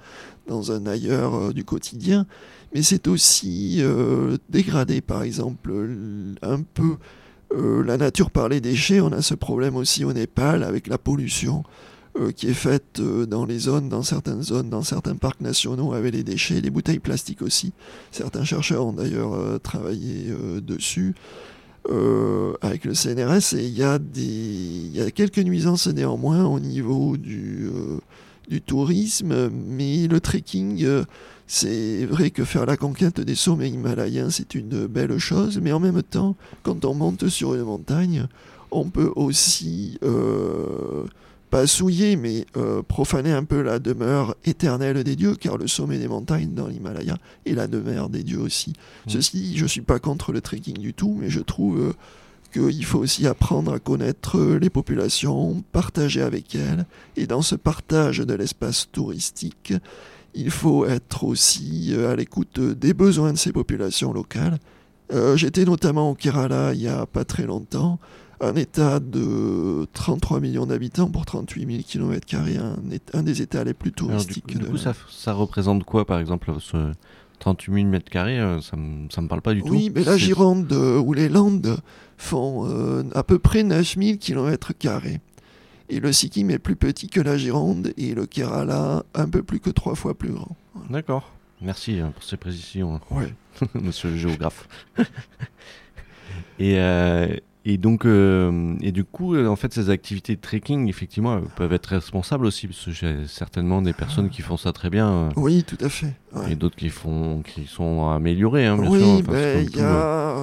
dans 0.46 0.72
un 0.72 0.86
ailleurs 0.86 1.34
euh, 1.34 1.52
du 1.52 1.64
quotidien, 1.64 2.26
mais 2.74 2.82
c'est 2.82 3.08
aussi 3.08 3.78
euh, 3.80 4.36
dégradé, 4.48 5.00
par 5.00 5.22
exemple, 5.22 5.72
un 6.42 6.62
peu 6.62 6.96
la 7.50 7.96
nature 7.96 8.30
par 8.30 8.50
les 8.50 8.60
déchets. 8.60 9.00
On 9.00 9.10
a 9.10 9.22
ce 9.22 9.34
problème 9.34 9.74
aussi 9.76 10.04
au 10.04 10.12
Népal 10.12 10.62
avec 10.62 10.86
la 10.86 10.98
pollution 10.98 11.64
qui 12.36 12.48
est 12.48 12.54
faite 12.54 13.00
dans 13.00 13.44
les 13.44 13.58
zones, 13.58 13.88
dans 13.88 14.02
certaines 14.02 14.42
zones, 14.42 14.70
dans 14.70 14.82
certains 14.82 15.14
parcs 15.14 15.40
nationaux 15.40 15.92
avec 15.92 16.14
les 16.14 16.24
déchets, 16.24 16.60
les 16.60 16.70
bouteilles 16.70 16.98
plastiques 16.98 17.42
aussi. 17.42 17.72
Certains 18.10 18.44
chercheurs 18.44 18.86
ont 18.86 18.92
d'ailleurs 18.92 19.60
travaillé 19.60 20.32
dessus. 20.60 21.14
Euh, 21.90 22.52
avec 22.60 22.84
le 22.84 22.92
CNRS 22.92 23.54
et 23.56 23.64
il 23.64 23.72
y, 23.72 23.82
a 23.82 23.98
y 24.12 25.00
a 25.00 25.10
quelques 25.10 25.38
nuisances 25.38 25.86
néanmoins 25.86 26.44
au 26.44 26.60
niveau 26.60 27.16
du, 27.16 27.70
euh, 27.74 27.98
du 28.50 28.60
tourisme, 28.60 29.48
mais 29.48 30.06
le 30.06 30.20
trekking, 30.20 30.84
euh, 30.84 31.04
c'est 31.46 32.04
vrai 32.04 32.30
que 32.30 32.44
faire 32.44 32.66
la 32.66 32.76
conquête 32.76 33.22
des 33.22 33.34
sommets 33.34 33.70
himalayens, 33.70 34.28
c'est 34.28 34.54
une 34.54 34.86
belle 34.86 35.16
chose, 35.16 35.60
mais 35.62 35.72
en 35.72 35.80
même 35.80 36.02
temps, 36.02 36.36
quand 36.62 36.84
on 36.84 36.92
monte 36.92 37.28
sur 37.28 37.54
une 37.54 37.62
montagne, 37.62 38.26
on 38.70 38.90
peut 38.90 39.10
aussi 39.16 39.98
pas 41.50 41.66
souiller, 41.66 42.16
mais 42.16 42.46
euh, 42.56 42.82
profaner 42.82 43.32
un 43.32 43.44
peu 43.44 43.62
la 43.62 43.78
demeure 43.78 44.36
éternelle 44.44 45.02
des 45.02 45.16
dieux, 45.16 45.34
car 45.34 45.56
le 45.56 45.66
sommet 45.66 45.98
des 45.98 46.08
montagnes 46.08 46.54
dans 46.54 46.66
l'Himalaya 46.66 47.18
est 47.46 47.54
la 47.54 47.66
demeure 47.66 48.08
des 48.08 48.22
dieux 48.22 48.40
aussi. 48.40 48.70
Mm. 48.70 49.10
Ceci, 49.10 49.56
je 49.56 49.62
ne 49.62 49.68
suis 49.68 49.80
pas 49.80 49.98
contre 49.98 50.32
le 50.32 50.40
trekking 50.40 50.78
du 50.78 50.94
tout, 50.94 51.16
mais 51.18 51.30
je 51.30 51.40
trouve 51.40 51.80
euh, 51.80 51.92
qu'il 52.52 52.84
faut 52.84 52.98
aussi 52.98 53.26
apprendre 53.26 53.72
à 53.72 53.78
connaître 53.78 54.38
euh, 54.38 54.58
les 54.58 54.70
populations, 54.70 55.62
partager 55.72 56.22
avec 56.22 56.54
elles, 56.54 56.86
et 57.16 57.26
dans 57.26 57.42
ce 57.42 57.54
partage 57.54 58.18
de 58.18 58.34
l'espace 58.34 58.88
touristique, 58.90 59.72
il 60.34 60.50
faut 60.50 60.84
être 60.86 61.24
aussi 61.24 61.94
à 62.06 62.14
l'écoute 62.14 62.60
des 62.60 62.94
besoins 62.94 63.32
de 63.32 63.38
ces 63.38 63.52
populations 63.52 64.12
locales. 64.12 64.58
J'étais 65.36 65.64
notamment 65.64 66.10
au 66.10 66.14
Kerala 66.14 66.74
il 66.74 66.80
n'y 66.80 66.86
a 66.86 67.06
pas 67.06 67.24
très 67.24 67.44
longtemps, 67.44 67.98
un 68.40 68.54
État 68.54 69.00
de 69.00 69.86
33 69.92 70.40
millions 70.40 70.66
d'habitants 70.66 71.10
pour 71.10 71.26
38 71.26 71.66
000 71.66 71.82
km, 71.86 72.36
un, 72.36 73.18
un 73.18 73.22
des 73.22 73.42
États 73.42 73.64
les 73.64 73.74
plus 73.74 73.92
touristiques. 73.92 74.46
du, 74.46 74.58
coup, 74.58 74.76
ça, 74.76 75.32
représente 75.32 75.84
quoi, 75.84 76.04
par 76.06 76.18
exemple, 76.18 76.52
ce 76.60 76.92
38 77.40 77.74
000 77.74 77.86
mètres 77.86 78.10
carrés 78.10 78.38
Ça 78.62 78.76
ne 78.76 79.22
me 79.22 79.28
parle 79.28 79.42
pas 79.42 79.54
du 79.54 79.62
tout. 79.62 79.70
Oui, 79.70 79.90
mais 79.94 80.04
la 80.04 80.16
Gironde 80.16 80.72
euh, 80.72 80.98
ou 80.98 81.12
les 81.12 81.28
Landes 81.28 81.78
font 82.16 82.66
euh, 82.68 83.04
à 83.14 83.22
peu 83.22 83.38
près 83.38 83.62
9 83.62 83.96
000 83.96 84.18
km. 84.18 84.72
Et 85.90 86.00
le 86.00 86.12
Sikkim 86.12 86.50
est 86.50 86.58
plus 86.58 86.76
petit 86.76 87.08
que 87.08 87.20
la 87.20 87.38
Gironde 87.38 87.92
et 87.96 88.14
le 88.14 88.26
Kerala 88.26 89.04
un 89.14 89.28
peu 89.28 89.42
plus 89.42 89.60
que 89.60 89.70
trois 89.70 89.94
fois 89.94 90.14
plus 90.14 90.32
grand. 90.32 90.56
D'accord. 90.90 91.32
Merci 91.60 91.98
hein, 91.98 92.12
pour 92.14 92.22
ces 92.22 92.36
précisions, 92.36 93.00
ouais. 93.10 93.32
monsieur 93.74 94.10
le 94.10 94.16
géographe. 94.16 94.68
et, 96.58 96.78
euh, 96.78 97.34
et 97.70 97.76
donc, 97.76 98.06
euh, 98.06 98.74
et 98.80 98.92
du 98.92 99.04
coup, 99.04 99.34
euh, 99.34 99.46
en 99.46 99.54
fait, 99.54 99.74
ces 99.74 99.90
activités 99.90 100.34
de 100.34 100.40
trekking, 100.40 100.88
effectivement, 100.88 101.38
peuvent 101.54 101.74
être 101.74 101.88
responsables 101.88 102.46
aussi, 102.46 102.66
parce 102.66 102.86
que 102.86 102.92
j'ai 102.92 103.26
certainement 103.26 103.82
des 103.82 103.92
personnes 103.92 104.30
qui 104.30 104.40
font 104.40 104.56
ça 104.56 104.72
très 104.72 104.88
bien. 104.88 105.10
Euh. 105.10 105.30
oui, 105.36 105.64
tout 105.64 105.76
à 105.84 105.90
fait. 105.90 106.14
Et 106.50 106.54
d'autres 106.54 106.76
qui 106.76 106.88
font, 106.88 107.42
qui 107.42 107.66
sont 107.66 108.08
améliorés, 108.08 108.64
hein, 108.64 108.78
bien 108.78 108.90
oui, 108.90 109.00
sûr. 109.00 109.22
Ben, 109.24 109.68
il 109.70 109.76
y 109.76 109.82
a. 109.82 110.34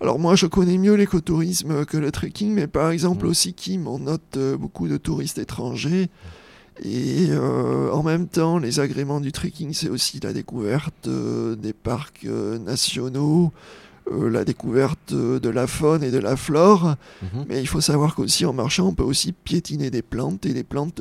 Alors 0.00 0.18
moi, 0.18 0.34
je 0.34 0.46
connais 0.46 0.78
mieux 0.78 0.94
l'écotourisme 0.94 1.84
que 1.84 1.96
le 1.96 2.10
trekking, 2.10 2.52
mais 2.52 2.66
par 2.66 2.90
exemple 2.90 3.24
mm. 3.24 3.28
au 3.28 3.34
Sikkim, 3.34 3.86
on 3.86 4.00
note 4.00 4.36
beaucoup 4.58 4.88
de 4.88 4.96
touristes 4.96 5.38
étrangers. 5.38 6.10
Et 6.84 7.28
en 7.36 8.02
même 8.02 8.26
temps, 8.26 8.58
les 8.58 8.80
agréments 8.80 9.20
du 9.20 9.30
trekking, 9.30 9.74
c'est 9.74 9.90
aussi 9.90 10.18
la 10.18 10.32
découverte 10.32 11.08
des 11.08 11.72
parcs 11.72 12.24
nationaux, 12.24 13.52
euh, 14.10 14.28
la 14.28 14.44
découverte 14.44 15.14
de 15.14 15.48
la 15.48 15.66
faune 15.66 16.02
et 16.02 16.10
de 16.10 16.18
la 16.18 16.36
flore, 16.36 16.96
mhm. 17.22 17.44
mais 17.48 17.60
il 17.60 17.68
faut 17.68 17.80
savoir 17.80 18.14
qu'aussi 18.14 18.44
en 18.44 18.52
marchant, 18.52 18.88
on 18.88 18.94
peut 18.94 19.04
aussi 19.04 19.32
piétiner 19.32 19.90
des 19.90 20.02
plantes 20.02 20.44
et 20.44 20.52
des 20.52 20.64
plantes 20.64 21.00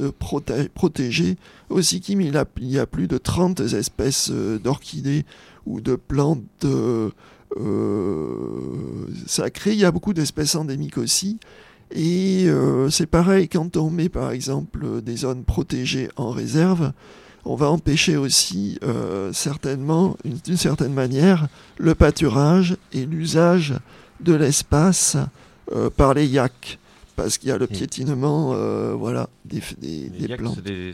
protégées. 0.73 1.35
Au 1.69 1.81
Sikkim, 1.81 2.21
il, 2.21 2.33
y 2.59 2.79
a 2.79 2.85
plus 2.85 3.07
de 3.07 3.17
30 3.17 3.61
espèces 3.61 4.29
euh, 4.31 4.59
d'orchidées 4.59 5.25
ou 5.65 5.81
de 5.81 5.95
plantes 5.95 6.65
euh, 6.65 7.09
sacrées. 9.25 9.73
Il 9.73 9.79
y 9.79 9.85
a 9.85 9.91
beaucoup 9.91 10.13
d'espèces 10.13 10.55
endémiques 10.55 10.97
aussi. 10.97 11.39
Et 11.93 12.47
c'est 12.89 13.05
pareil 13.05 13.49
quand 13.49 13.75
on 13.75 13.89
met 13.89 14.07
par 14.07 14.31
exemple 14.31 15.01
des 15.01 15.17
zones 15.17 15.43
protégées 15.43 16.07
en 16.15 16.29
réserve, 16.29 16.93
on 17.45 17.55
va 17.55 17.69
empêcher 17.69 18.17
aussi 18.17 18.77
euh, 18.83 19.33
certainement, 19.33 20.15
d'une 20.45 20.57
certaine 20.57 20.93
manière, 20.93 21.47
le 21.77 21.95
pâturage 21.95 22.77
et 22.93 23.05
l'usage 23.05 23.73
de 24.19 24.33
l'espace 24.33 25.17
euh, 25.71 25.89
par 25.89 26.13
les 26.13 26.27
yaks. 26.27 26.77
Parce 27.15 27.37
qu'il 27.37 27.49
y 27.49 27.51
a 27.51 27.57
le 27.57 27.67
piétinement 27.67 28.51
euh, 28.53 28.93
voilà, 28.97 29.29
des, 29.45 29.61
des, 29.77 30.35
plantes. 30.37 30.61
des, 30.61 30.93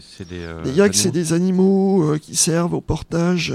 les 0.65 0.71
yaks, 0.71 0.95
c'est 0.95 1.11
des 1.11 1.31
animaux 1.31 2.15
qui 2.19 2.35
servent 2.35 2.73
au 2.73 2.81
portage 2.81 3.53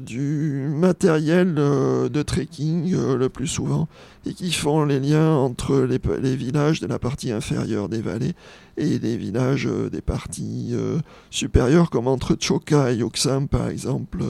du 0.00 0.68
matériel 0.68 1.54
de 1.54 2.22
trekking 2.22 2.94
le 2.94 3.28
plus 3.28 3.46
souvent 3.46 3.88
et 4.26 4.34
qui 4.34 4.52
font 4.52 4.84
les 4.84 5.00
liens 5.00 5.34
entre 5.34 5.78
les, 5.80 6.00
les, 6.20 6.36
villages 6.36 6.80
de 6.80 6.86
la 6.86 6.98
partie 6.98 7.32
inférieure 7.32 7.88
des 7.88 8.00
vallées 8.00 8.34
et 8.76 8.98
les 8.98 9.16
villages 9.16 9.66
euh, 9.66 9.90
des 9.90 10.00
parties 10.00 10.70
euh, 10.72 10.98
supérieures, 11.30 11.90
comme 11.90 12.08
entre 12.08 12.36
Choka 12.38 12.92
et 12.92 12.96
Yoksam, 12.96 13.48
par 13.48 13.68
exemple, 13.68 14.22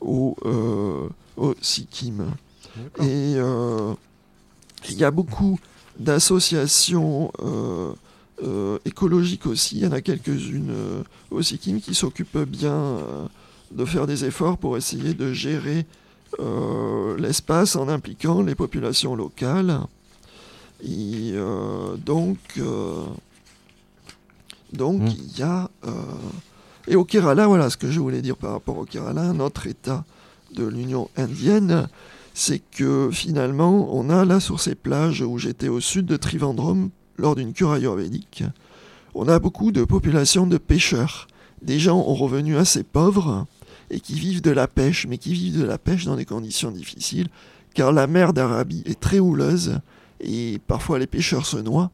au, 0.00 0.36
euh, 0.44 1.08
au 1.36 1.54
Sikkim. 1.60 2.26
Et 3.02 3.34
il 4.88 4.98
y 4.98 5.04
a 5.04 5.10
beaucoup 5.10 5.58
d'associations 5.98 7.30
écologiques 8.84 9.46
aussi. 9.46 9.76
Il 9.76 9.82
y 9.82 9.86
en 9.86 9.92
a 9.92 10.00
quelques-unes 10.00 10.72
au 11.30 11.42
Sikkim 11.42 11.80
qui 11.80 11.94
s'occupent 11.94 12.48
bien 12.48 12.98
de 13.72 13.84
faire 13.84 14.06
des 14.06 14.24
efforts 14.24 14.58
pour 14.58 14.76
essayer 14.76 15.14
de 15.14 15.32
gérer 15.32 15.86
l'espace 17.18 17.76
en 17.76 17.88
impliquant 17.88 18.42
les 18.42 18.54
populations 18.54 19.14
locales. 19.14 19.80
Et 20.82 21.34
donc, 22.04 22.38
donc, 24.72 25.02
hmm. 25.02 25.06
il 25.08 25.38
y 25.38 25.42
a. 25.42 25.70
Euh, 25.84 25.90
et 26.88 26.96
au 26.96 27.04
Kerala, 27.04 27.46
voilà 27.46 27.70
ce 27.70 27.76
que 27.76 27.90
je 27.90 28.00
voulais 28.00 28.22
dire 28.22 28.36
par 28.36 28.52
rapport 28.52 28.78
au 28.78 28.84
Kerala, 28.84 29.32
notre 29.32 29.66
État 29.66 30.04
de 30.54 30.64
l'Union 30.64 31.08
indienne, 31.16 31.88
c'est 32.34 32.58
que 32.58 33.10
finalement, 33.12 33.94
on 33.94 34.10
a 34.10 34.24
là 34.24 34.40
sur 34.40 34.60
ces 34.60 34.74
plages 34.74 35.22
où 35.22 35.38
j'étais 35.38 35.68
au 35.68 35.80
sud 35.80 36.06
de 36.06 36.16
Trivandrum, 36.16 36.90
lors 37.18 37.36
d'une 37.36 37.52
cure 37.52 37.72
ayurvédique, 37.72 38.42
on 39.14 39.28
a 39.28 39.38
beaucoup 39.38 39.70
de 39.70 39.84
populations 39.84 40.46
de 40.46 40.58
pêcheurs, 40.58 41.28
des 41.60 41.78
gens 41.78 42.00
aux 42.00 42.14
revenus 42.14 42.56
assez 42.56 42.82
pauvres 42.82 43.46
et 43.92 44.00
qui 44.00 44.14
vivent 44.14 44.42
de 44.42 44.50
la 44.50 44.66
pêche, 44.66 45.06
mais 45.08 45.18
qui 45.18 45.34
vivent 45.34 45.60
de 45.60 45.64
la 45.64 45.78
pêche 45.78 46.06
dans 46.06 46.16
des 46.16 46.24
conditions 46.24 46.72
difficiles, 46.72 47.28
car 47.74 47.92
la 47.92 48.06
mer 48.06 48.32
d'Arabie 48.32 48.82
est 48.86 48.98
très 48.98 49.18
houleuse 49.18 49.78
et 50.20 50.58
parfois 50.66 50.98
les 50.98 51.06
pêcheurs 51.06 51.46
se 51.46 51.58
noient. 51.58 51.90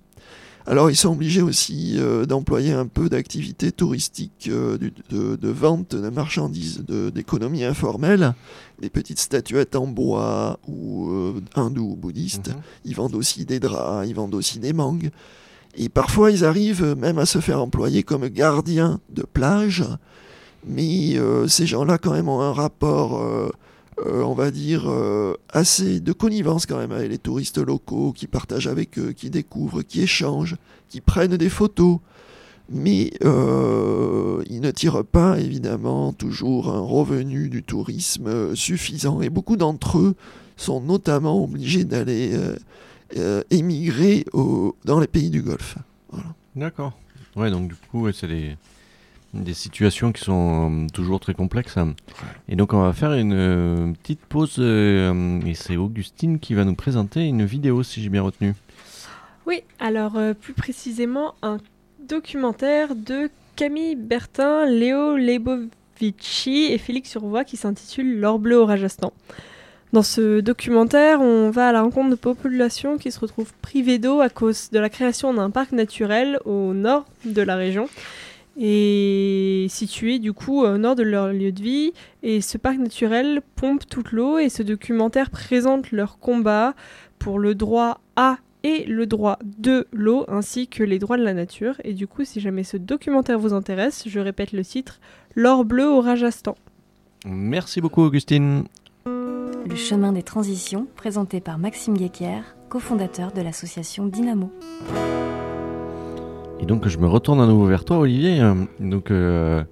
Alors 0.64 0.90
ils 0.90 0.96
sont 0.96 1.12
obligés 1.12 1.40
aussi 1.40 1.94
euh, 1.96 2.26
d'employer 2.26 2.72
un 2.72 2.86
peu 2.86 3.08
d'activité 3.08 3.72
touristique, 3.72 4.48
euh, 4.52 4.76
de, 5.10 5.48
vente 5.48 5.96
de 5.96 6.08
marchandises, 6.10 6.84
d'économie 7.14 7.64
informelle, 7.64 8.34
des 8.80 8.90
petites 8.90 9.18
statuettes 9.18 9.76
en 9.76 9.86
bois 9.86 10.60
ou 10.68 11.10
euh, 11.10 11.40
hindous 11.56 11.92
ou 11.92 11.96
bouddhistes. 11.96 12.48
Mhm. 12.48 12.62
Ils 12.84 12.94
vendent 12.94 13.14
aussi 13.14 13.44
des 13.44 13.60
draps, 13.60 14.06
ils 14.06 14.14
vendent 14.14 14.34
aussi 14.34 14.58
des 14.58 14.74
mangues. 14.74 15.10
Et 15.74 15.88
parfois 15.88 16.30
ils 16.30 16.44
arrivent 16.44 16.94
même 16.98 17.18
à 17.18 17.26
se 17.26 17.40
faire 17.40 17.62
employer 17.62 18.02
comme 18.02 18.28
gardiens 18.28 19.00
de 19.08 19.22
plage. 19.22 19.84
Mais 20.68 21.16
ces 21.48 21.66
gens-là 21.66 21.98
quand 21.98 22.12
même 22.12 22.28
ont 22.28 22.40
un 22.40 22.52
rapport 22.52 23.50
euh, 24.06 24.22
on 24.22 24.34
va 24.34 24.50
dire, 24.50 24.84
euh, 24.86 25.34
assez 25.48 25.98
de 25.98 26.12
connivence 26.12 26.66
quand 26.66 26.78
même 26.78 26.92
avec 26.92 27.10
les 27.10 27.18
touristes 27.18 27.58
locaux 27.58 28.12
qui 28.12 28.28
partagent 28.28 28.68
avec 28.68 28.96
eux, 28.98 29.12
qui 29.12 29.28
découvrent, 29.28 29.82
qui 29.82 30.02
échangent, 30.02 30.56
qui 30.88 31.00
prennent 31.00 31.36
des 31.36 31.48
photos. 31.48 31.98
Mais 32.70 33.10
euh, 33.24 34.44
ils 34.48 34.60
ne 34.60 34.70
tirent 34.70 35.04
pas 35.04 35.40
évidemment 35.40 36.12
toujours 36.12 36.68
un 36.68 36.80
revenu 36.80 37.48
du 37.48 37.62
tourisme 37.62 38.54
suffisant. 38.54 39.20
Et 39.20 39.30
beaucoup 39.30 39.56
d'entre 39.56 39.98
eux 39.98 40.14
sont 40.56 40.80
notamment 40.80 41.42
obligés 41.42 41.84
d'aller 41.84 42.36
émigrer 43.50 44.26
dans 44.84 45.00
les 45.00 45.06
pays 45.06 45.30
du 45.30 45.40
Golfe. 45.40 45.78
D'accord. 46.54 46.92
Ouais, 47.36 47.50
donc 47.50 47.68
du 47.68 47.74
coup, 47.90 48.12
c'est 48.12 48.28
des 48.28 48.56
des 49.34 49.54
situations 49.54 50.12
qui 50.12 50.22
sont 50.22 50.70
euh, 50.70 50.86
toujours 50.92 51.20
très 51.20 51.34
complexes. 51.34 51.78
Et 52.48 52.56
donc 52.56 52.72
on 52.72 52.82
va 52.82 52.92
faire 52.92 53.12
une 53.12 53.34
euh, 53.34 53.92
petite 54.02 54.20
pause 54.20 54.56
euh, 54.58 55.40
et 55.46 55.54
c'est 55.54 55.76
Augustine 55.76 56.38
qui 56.38 56.54
va 56.54 56.64
nous 56.64 56.74
présenter 56.74 57.24
une 57.24 57.44
vidéo 57.44 57.82
si 57.82 58.02
j'ai 58.02 58.08
bien 58.08 58.22
retenu. 58.22 58.54
Oui, 59.46 59.62
alors 59.78 60.18
plus 60.40 60.52
précisément 60.52 61.34
un 61.42 61.56
documentaire 62.06 62.94
de 62.94 63.30
Camille 63.56 63.96
Bertin, 63.96 64.66
Léo 64.66 65.16
Lebovici 65.16 66.68
et 66.70 66.76
Félix 66.76 67.10
Survois 67.10 67.44
qui 67.44 67.56
s'intitule 67.56 68.20
L'or 68.20 68.38
bleu 68.38 68.58
au 68.58 68.66
Rajasthan. 68.66 69.12
Dans 69.94 70.02
ce 70.02 70.40
documentaire, 70.40 71.22
on 71.22 71.48
va 71.48 71.68
à 71.68 71.72
la 71.72 71.80
rencontre 71.80 72.10
de 72.10 72.14
populations 72.14 72.98
qui 72.98 73.10
se 73.10 73.18
retrouvent 73.18 73.54
privées 73.62 73.98
d'eau 73.98 74.20
à 74.20 74.28
cause 74.28 74.68
de 74.70 74.78
la 74.78 74.90
création 74.90 75.32
d'un 75.32 75.48
parc 75.48 75.72
naturel 75.72 76.38
au 76.44 76.74
nord 76.74 77.06
de 77.24 77.40
la 77.40 77.56
région 77.56 77.88
est 78.58 79.68
situé 79.68 80.18
du 80.18 80.32
coup 80.32 80.62
au 80.62 80.78
nord 80.78 80.96
de 80.96 81.02
leur 81.02 81.32
lieu 81.32 81.52
de 81.52 81.62
vie 81.62 81.92
et 82.22 82.40
ce 82.40 82.58
parc 82.58 82.78
naturel 82.78 83.40
pompe 83.56 83.86
toute 83.88 84.12
l'eau 84.12 84.38
et 84.38 84.48
ce 84.48 84.62
documentaire 84.62 85.30
présente 85.30 85.92
leur 85.92 86.18
combat 86.18 86.74
pour 87.18 87.38
le 87.38 87.54
droit 87.54 88.00
à 88.16 88.38
et 88.64 88.84
le 88.84 89.06
droit 89.06 89.38
de 89.44 89.86
l'eau 89.92 90.24
ainsi 90.28 90.66
que 90.66 90.82
les 90.82 90.98
droits 90.98 91.16
de 91.16 91.22
la 91.22 91.34
nature 91.34 91.76
et 91.84 91.94
du 91.94 92.08
coup 92.08 92.24
si 92.24 92.40
jamais 92.40 92.64
ce 92.64 92.76
documentaire 92.76 93.38
vous 93.38 93.52
intéresse 93.54 94.04
je 94.06 94.20
répète 94.20 94.52
le 94.52 94.64
titre 94.64 95.00
L'or 95.34 95.64
bleu 95.64 95.88
au 95.88 96.00
Rajasthan. 96.00 96.56
Merci 97.24 97.80
beaucoup 97.80 98.02
Augustine. 98.02 98.64
Le 99.06 99.76
chemin 99.76 100.12
des 100.12 100.22
transitions 100.22 100.86
présenté 100.96 101.40
par 101.40 101.58
Maxime 101.58 101.96
Guéquer, 101.96 102.40
cofondateur 102.68 103.32
de 103.32 103.42
l'association 103.42 104.06
Dynamo. 104.06 104.50
Et 106.60 106.66
donc 106.66 106.88
je 106.88 106.98
me 106.98 107.06
retourne 107.06 107.40
à 107.40 107.46
nouveau 107.46 107.66
vers 107.66 107.84
toi, 107.84 107.98
Olivier. 107.98 108.42
Donc 108.80 109.10
euh, 109.10 109.62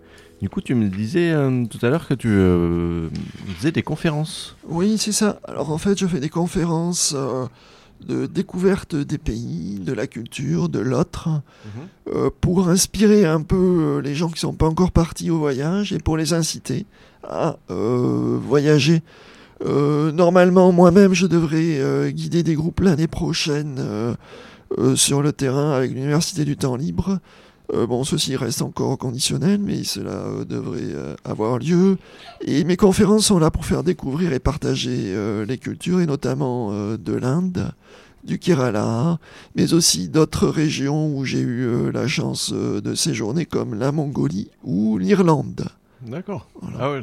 du 0.41 0.49
coup, 0.49 0.61
tu 0.61 0.75
me 0.75 0.89
disais 0.89 1.31
euh, 1.33 1.65
tout 1.67 1.85
à 1.85 1.91
l'heure 1.91 2.07
que 2.07 2.15
tu 2.15 2.29
euh, 2.29 3.09
faisais 3.57 3.73
des 3.73 3.83
conférences. 3.83 4.57
Oui, 4.69 4.97
c'est 4.99 5.13
ça. 5.13 5.41
Alors 5.45 5.71
en 5.71 5.79
fait, 5.79 5.99
je 5.99 6.07
fais 6.07 6.21
des 6.21 6.29
conférences 6.29 7.17
de 8.07 8.27
découverte 8.27 8.95
des 8.95 9.19
pays, 9.19 9.81
de 9.81 9.93
la 9.93 10.07
culture, 10.07 10.69
de 10.69 10.79
l'autre, 10.79 11.29
mhm. 11.65 12.31
pour 12.41 12.69
inspirer 12.69 13.25
un 13.25 13.43
peu 13.43 14.01
les 14.05 14.15
gens 14.15 14.29
qui 14.29 14.35
ne 14.35 14.51
sont 14.51 14.53
pas 14.53 14.67
encore 14.67 14.93
partis 14.93 15.31
au 15.31 15.39
voyage 15.39 15.93
et 15.93 15.99
pour 15.99 16.17
les 16.17 16.35
inciter 16.35 16.87
à 17.25 17.57
voyager. 17.69 19.03
normalement, 19.65 20.71
moi-même, 20.71 21.15
je 21.15 21.27
devrais 21.27 22.13
guider 22.13 22.43
des 22.43 22.55
groupes 22.55 22.81
l'année 22.81 23.09
prochaine 23.09 24.15
sur 24.95 25.23
le 25.23 25.33
terrain 25.33 25.73
avec 25.73 25.93
l'Université 25.93 26.45
du 26.45 26.57
temps 26.57 26.77
libre. 26.77 27.21
Euh, 27.75 27.87
bon, 27.87 28.05
ceci 28.05 28.37
reste 28.37 28.63
encore 28.63 28.97
conditionnel, 28.97 29.59
mais 29.61 29.83
cela 29.83 30.11
euh, 30.11 30.45
devrait 30.45 30.95
avoir 31.25 31.59
lieu. 31.59 31.99
Et 32.43 32.65
mes 32.65 32.77
conférences 32.77 33.27
sont 33.27 33.39
là 33.39 33.51
pour 33.51 33.65
faire 33.65 33.83
découvrir 33.83 34.33
et 34.33 34.39
partager 34.39 35.15
les 35.47 35.59
cultures, 35.59 36.01
et 36.01 36.07
notamment 36.07 36.71
de 36.97 37.13
l'Inde, 37.13 37.73
du 38.25 38.39
Kerala, 38.39 39.19
mais 39.55 39.73
aussi 39.73 40.09
d'autres 40.09 40.49
régions 40.49 41.17
où 41.17 41.25
j'ai 41.25 41.41
eu 41.41 41.91
la 41.93 42.07
chance 42.07 42.53
de 42.53 42.95
séjourner, 42.95 43.47
comme 43.47 43.75
la 43.75 43.93
Mongolie 43.93 44.51
ou 44.65 44.99
l'Irlande. 44.99 45.69
D'accord. 46.07 46.47
Ah 46.79 46.93
ouais, 46.93 47.03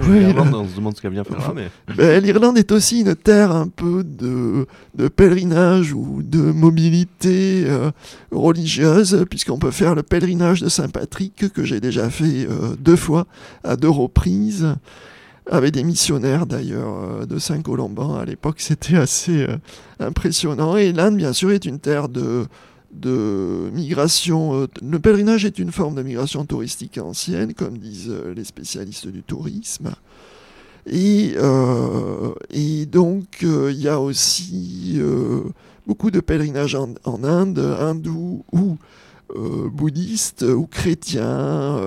l'Irlande, 0.00 0.54
on 0.54 0.68
se 0.68 0.76
demande 0.76 0.96
ce 0.96 1.02
qu'elle 1.02 1.12
vient 1.12 1.24
faire 1.24 1.38
là, 1.38 1.52
mais... 1.54 1.68
Ben, 1.96 2.22
L'Irlande 2.22 2.56
est 2.58 2.70
aussi 2.70 3.00
une 3.00 3.16
terre 3.16 3.50
un 3.50 3.66
peu 3.66 4.04
de, 4.04 4.66
de 4.94 5.08
pèlerinage 5.08 5.92
ou 5.92 6.22
de 6.22 6.38
mobilité 6.38 7.64
euh, 7.66 7.90
religieuse, 8.30 9.26
puisqu'on 9.28 9.58
peut 9.58 9.72
faire 9.72 9.96
le 9.96 10.04
pèlerinage 10.04 10.60
de 10.60 10.68
Saint-Patrick, 10.68 11.52
que 11.52 11.64
j'ai 11.64 11.80
déjà 11.80 12.08
fait 12.08 12.46
euh, 12.48 12.76
deux 12.78 12.96
fois, 12.96 13.26
à 13.64 13.76
deux 13.76 13.90
reprises, 13.90 14.76
avec 15.50 15.72
des 15.72 15.82
missionnaires 15.82 16.46
d'ailleurs 16.46 16.94
euh, 17.02 17.26
de 17.26 17.38
Saint-Colomban. 17.38 18.16
À 18.16 18.24
l'époque, 18.24 18.60
c'était 18.60 18.96
assez 18.96 19.46
impressionnant. 19.98 20.76
Et 20.76 20.92
l'Inde, 20.92 21.16
bien 21.16 21.32
sûr, 21.32 21.50
est 21.50 21.64
une 21.64 21.80
terre 21.80 22.08
de 22.08 22.46
de 22.92 23.70
migration. 23.72 24.62
Euh, 24.62 24.66
le 24.82 24.98
pèlerinage 24.98 25.44
est 25.44 25.58
une 25.58 25.72
forme 25.72 25.94
de 25.94 26.02
migration 26.02 26.44
touristique 26.44 26.98
ancienne, 26.98 27.54
comme 27.54 27.78
disent 27.78 28.10
euh, 28.10 28.34
les 28.34 28.44
spécialistes 28.44 29.08
du 29.08 29.22
tourisme. 29.22 29.92
Et, 30.86 31.34
euh, 31.36 32.32
donc, 32.86 33.42
il 33.42 33.80
y 33.80 33.88
a 33.88 34.00
aussi 34.00 35.00
beaucoup 35.84 36.12
de 36.12 36.20
pèlerinages 36.20 36.76
en, 36.76 37.24
Inde, 37.24 37.58
hindous 37.58 38.44
ou 38.52 38.76
bouddhistes 39.72 40.42
ou 40.42 40.68
chrétiens. 40.68 41.80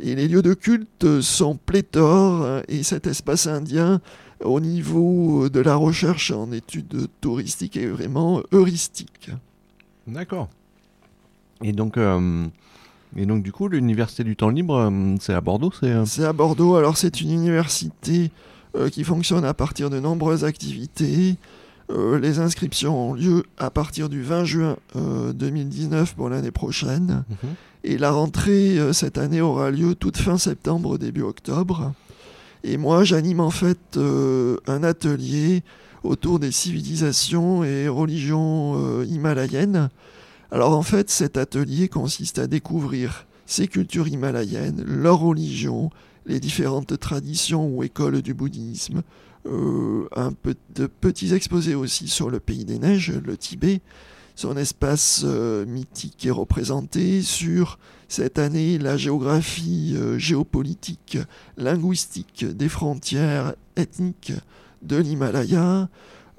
et 0.00 0.16
les 0.16 0.26
lieux 0.26 0.42
de 0.42 0.54
culte 0.54 1.20
sont 1.20 1.56
pléthores. 1.56 2.62
Et 2.66 2.82
cet 2.82 3.06
espace 3.06 3.46
indien, 3.46 4.00
au 4.44 4.58
niveau 4.58 5.48
de 5.48 5.60
la 5.60 5.76
recherche 5.76 6.32
en 6.32 6.50
études 6.50 7.06
touristiques, 7.20 7.76
est 7.76 7.86
vraiment 7.86 8.42
heuristique. 8.50 9.30
D'accord. 10.08 10.48
Et 11.62 11.72
donc, 11.72 11.96
euh, 11.96 12.46
et 13.16 13.26
donc, 13.26 13.42
du 13.42 13.52
coup, 13.52 13.68
l'université 13.68 14.24
du 14.24 14.36
temps 14.36 14.48
libre, 14.48 14.76
euh, 14.76 15.16
c'est 15.20 15.34
à 15.34 15.40
Bordeaux 15.40 15.72
C'est 15.78 16.06
C'est 16.06 16.24
à 16.24 16.32
Bordeaux. 16.32 16.76
Alors, 16.76 16.96
c'est 16.96 17.20
une 17.20 17.30
université 17.30 18.30
euh, 18.76 18.88
qui 18.88 19.04
fonctionne 19.04 19.44
à 19.44 19.54
partir 19.54 19.90
de 19.90 20.00
nombreuses 20.00 20.44
activités. 20.44 21.36
les 21.90 22.38
inscriptions 22.38 23.10
ont 23.10 23.14
lieu 23.14 23.44
à 23.56 23.70
partir 23.70 24.10
du 24.10 24.22
20 24.22 24.44
juin 24.44 24.76
2019 24.94 26.16
pour 26.16 26.28
l'année 26.28 26.50
prochaine. 26.50 27.24
Mhm. 27.30 27.54
Et 27.84 27.96
la 27.96 28.10
rentrée 28.10 28.76
cette 28.92 29.16
année 29.16 29.40
aura 29.40 29.70
lieu 29.70 29.94
toute 29.94 30.18
fin 30.18 30.36
septembre, 30.36 30.98
début 30.98 31.22
octobre. 31.22 31.94
Et 32.62 32.76
moi, 32.76 33.04
j'anime 33.04 33.40
en 33.40 33.48
fait 33.48 33.98
un 34.66 34.82
atelier 34.82 35.62
autour 36.04 36.38
des 36.38 36.52
civilisations 36.52 37.64
et 37.64 37.88
religions 37.88 38.74
euh, 38.76 39.04
himalayennes. 39.04 39.90
Alors 40.50 40.76
en 40.76 40.82
fait, 40.82 41.10
cet 41.10 41.36
atelier 41.36 41.88
consiste 41.88 42.38
à 42.38 42.46
découvrir 42.46 43.26
ces 43.46 43.68
cultures 43.68 44.08
himalayennes, 44.08 44.82
leurs 44.86 45.20
religions, 45.20 45.90
les 46.26 46.40
différentes 46.40 46.98
traditions 46.98 47.68
ou 47.68 47.82
écoles 47.82 48.22
du 48.22 48.34
bouddhisme, 48.34 49.02
euh, 49.46 50.08
un 50.14 50.32
peu 50.32 50.54
de 50.74 50.86
petits 50.86 51.34
exposés 51.34 51.74
aussi 51.74 52.08
sur 52.08 52.30
le 52.30 52.40
pays 52.40 52.64
des 52.64 52.78
neiges, 52.78 53.12
le 53.24 53.36
Tibet. 53.36 53.80
Son 54.34 54.56
espace 54.56 55.22
euh, 55.24 55.66
mythique 55.66 56.24
est 56.26 56.30
représenté 56.30 57.22
sur 57.22 57.78
cette 58.08 58.38
année 58.38 58.78
la 58.78 58.96
géographie 58.96 59.96
géopolitique, 60.16 61.18
linguistique 61.58 62.46
des 62.46 62.68
frontières 62.68 63.54
ethniques 63.76 64.32
de 64.82 64.96
l'Himalaya. 64.96 65.88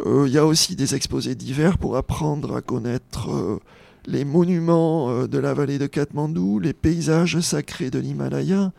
Euh, 0.05 0.25
il 0.27 0.33
y 0.33 0.37
a 0.37 0.45
aussi 0.45 0.75
des 0.75 0.95
exposés 0.95 1.35
divers 1.35 1.77
pour 1.77 1.97
apprendre 1.97 2.55
à 2.55 2.61
connaître 2.61 3.31
euh, 3.31 3.59
les 4.05 4.23
monuments 4.23 5.09
euh, 5.09 5.27
de 5.27 5.37
la 5.37 5.53
vallée 5.53 5.77
de 5.77 5.87
Katmandou, 5.87 6.59
les 6.59 6.73
paysages 6.73 7.39
sacrés 7.41 7.91
de 7.91 7.99
l'Himalaya, 7.99 8.71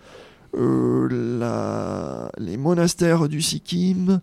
les 0.55 2.57
monastères 2.57 3.29
du 3.29 3.43
Sikkim, 3.43 4.21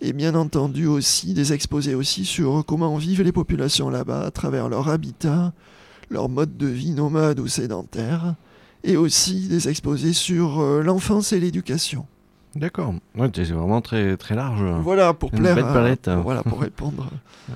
et 0.00 0.12
bien 0.12 0.34
entendu 0.34 0.86
aussi 0.86 1.34
des 1.34 1.52
exposés 1.52 1.94
aussi 1.94 2.24
sur 2.24 2.64
comment 2.66 2.96
vivent 2.96 3.22
les 3.22 3.32
populations 3.32 3.90
là-bas 3.90 4.26
à 4.26 4.30
travers 4.30 4.68
leur 4.68 4.88
habitat, 4.88 5.52
leur 6.10 6.28
mode 6.28 6.56
de 6.56 6.66
vie 6.66 6.92
nomade 6.92 7.40
ou 7.40 7.48
sédentaire, 7.48 8.34
et 8.84 8.96
aussi 8.96 9.48
des 9.48 9.68
exposés 9.68 10.12
sur 10.12 10.62
l'enfance 10.82 11.32
et 11.32 11.40
l'éducation. 11.40 12.06
D'accord. 12.56 12.94
Ouais, 13.16 13.28
c'est 13.34 13.44
vraiment 13.44 13.80
très, 13.80 14.16
très 14.16 14.34
large. 14.34 14.62
Voilà, 14.82 15.12
pour 15.14 15.32
Une 15.32 15.40
plaire 15.40 15.58
à- 15.66 16.16
voilà, 16.16 16.42
pour 16.42 16.60
répondre 16.60 17.10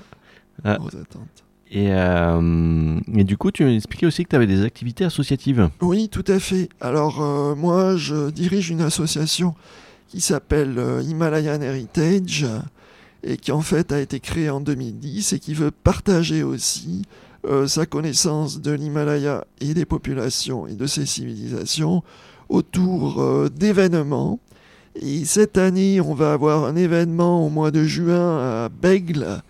Ah. 0.64 0.76
aux 0.80 0.88
attentes. 0.88 1.44
Et, 1.70 1.88
euh, 1.92 2.98
et 3.14 3.24
du 3.24 3.36
coup, 3.36 3.50
tu 3.52 3.64
m'expliquais 3.64 4.06
aussi 4.06 4.24
que 4.24 4.30
tu 4.30 4.36
avais 4.36 4.46
des 4.46 4.64
activités 4.64 5.04
associatives. 5.04 5.68
Oui, 5.82 6.08
tout 6.08 6.24
à 6.26 6.38
fait. 6.40 6.68
Alors, 6.80 7.22
euh, 7.22 7.54
moi, 7.54 7.96
je 7.96 8.30
dirige 8.30 8.70
une 8.70 8.80
association 8.80 9.54
qui 10.08 10.20
s'appelle 10.20 10.78
euh, 10.78 11.02
Himalayan 11.02 11.60
Heritage 11.60 12.46
et 13.22 13.36
qui, 13.36 13.52
en 13.52 13.60
fait, 13.60 13.92
a 13.92 14.00
été 14.00 14.18
créée 14.18 14.48
en 14.50 14.60
2010 14.60 15.34
et 15.34 15.38
qui 15.38 15.52
veut 15.54 15.70
partager 15.70 16.42
aussi 16.42 17.02
sa 17.66 17.86
connaissance 17.86 18.60
de 18.60 18.72
l'Himalaya 18.72 19.44
et 19.60 19.72
des 19.72 19.84
populations 19.86 20.66
et 20.66 20.74
de 20.74 20.86
ses 20.86 21.06
civilisations 21.06 22.02
autour 22.48 23.48
d'événements. 23.50 24.38
Et 24.96 25.24
cette 25.24 25.58
année, 25.58 26.00
on 26.00 26.14
va 26.14 26.32
avoir 26.32 26.64
un 26.64 26.76
événement 26.76 27.44
au 27.44 27.50
mois 27.50 27.70
de 27.70 27.84
juin 27.84 28.38
à 28.38 28.68
Bègle, 28.68 29.42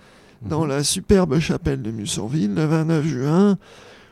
dans 0.42 0.66
la 0.66 0.84
superbe 0.84 1.38
chapelle 1.40 1.82
de 1.82 1.90
Mussonville, 1.90 2.54
le 2.54 2.64
29 2.64 3.06
juin, 3.06 3.58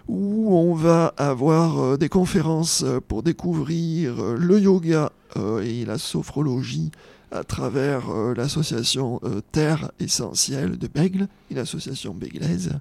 où 0.09 0.57
on 0.57 0.75
va 0.75 1.13
avoir 1.17 1.79
euh, 1.79 1.97
des 1.97 2.09
conférences 2.09 2.85
euh, 2.85 3.01
pour 3.07 3.23
découvrir 3.23 4.21
euh, 4.21 4.37
le 4.39 4.61
yoga 4.61 5.11
euh, 5.37 5.63
et 5.63 5.85
la 5.85 5.99
sophrologie 5.99 6.91
à 7.33 7.43
travers 7.45 8.09
euh, 8.11 8.35
l'association 8.35 9.21
euh, 9.25 9.41
Terre 9.53 9.91
Essentielle 9.99 10.79
de 10.79 10.87
Bègle, 10.87 11.27
une 11.51 11.59
association 11.59 12.15
béglaise. 12.15 12.79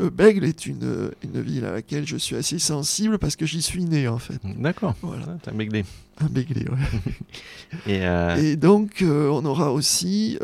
Euh, 0.00 0.10
Bègle 0.10 0.44
est 0.44 0.66
une, 0.66 1.10
une 1.22 1.40
ville 1.40 1.64
à 1.64 1.72
laquelle 1.72 2.06
je 2.06 2.16
suis 2.16 2.34
assez 2.36 2.58
sensible 2.58 3.18
parce 3.18 3.36
que 3.36 3.46
j'y 3.46 3.62
suis 3.62 3.84
né 3.84 4.08
en 4.08 4.18
fait. 4.18 4.40
D'accord. 4.58 4.94
Voilà, 5.02 5.24
Ah, 5.28 5.36
T'as 5.42 5.52
béglé. 5.52 5.84
un 6.20 6.26
Béglé, 6.26 6.66
ouais. 6.68 7.86
Et, 8.40 8.50
Et 8.50 8.56
donc, 8.56 9.02
on 9.04 9.44
aura 9.44 9.72
aussi, 9.72 10.38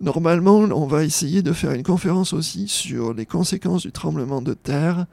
normalement, 0.00 0.58
on 0.58 0.86
va 0.86 1.04
essayer 1.04 1.42
de 1.42 1.52
faire 1.52 1.72
une 1.72 1.82
conférence 1.82 2.32
aussi 2.32 2.66
sur 2.68 3.14
les 3.14 3.26
conséquences 3.26 3.82
du 3.82 3.92
tremblement 3.92 4.42
de 4.42 4.54
terre 4.54 5.06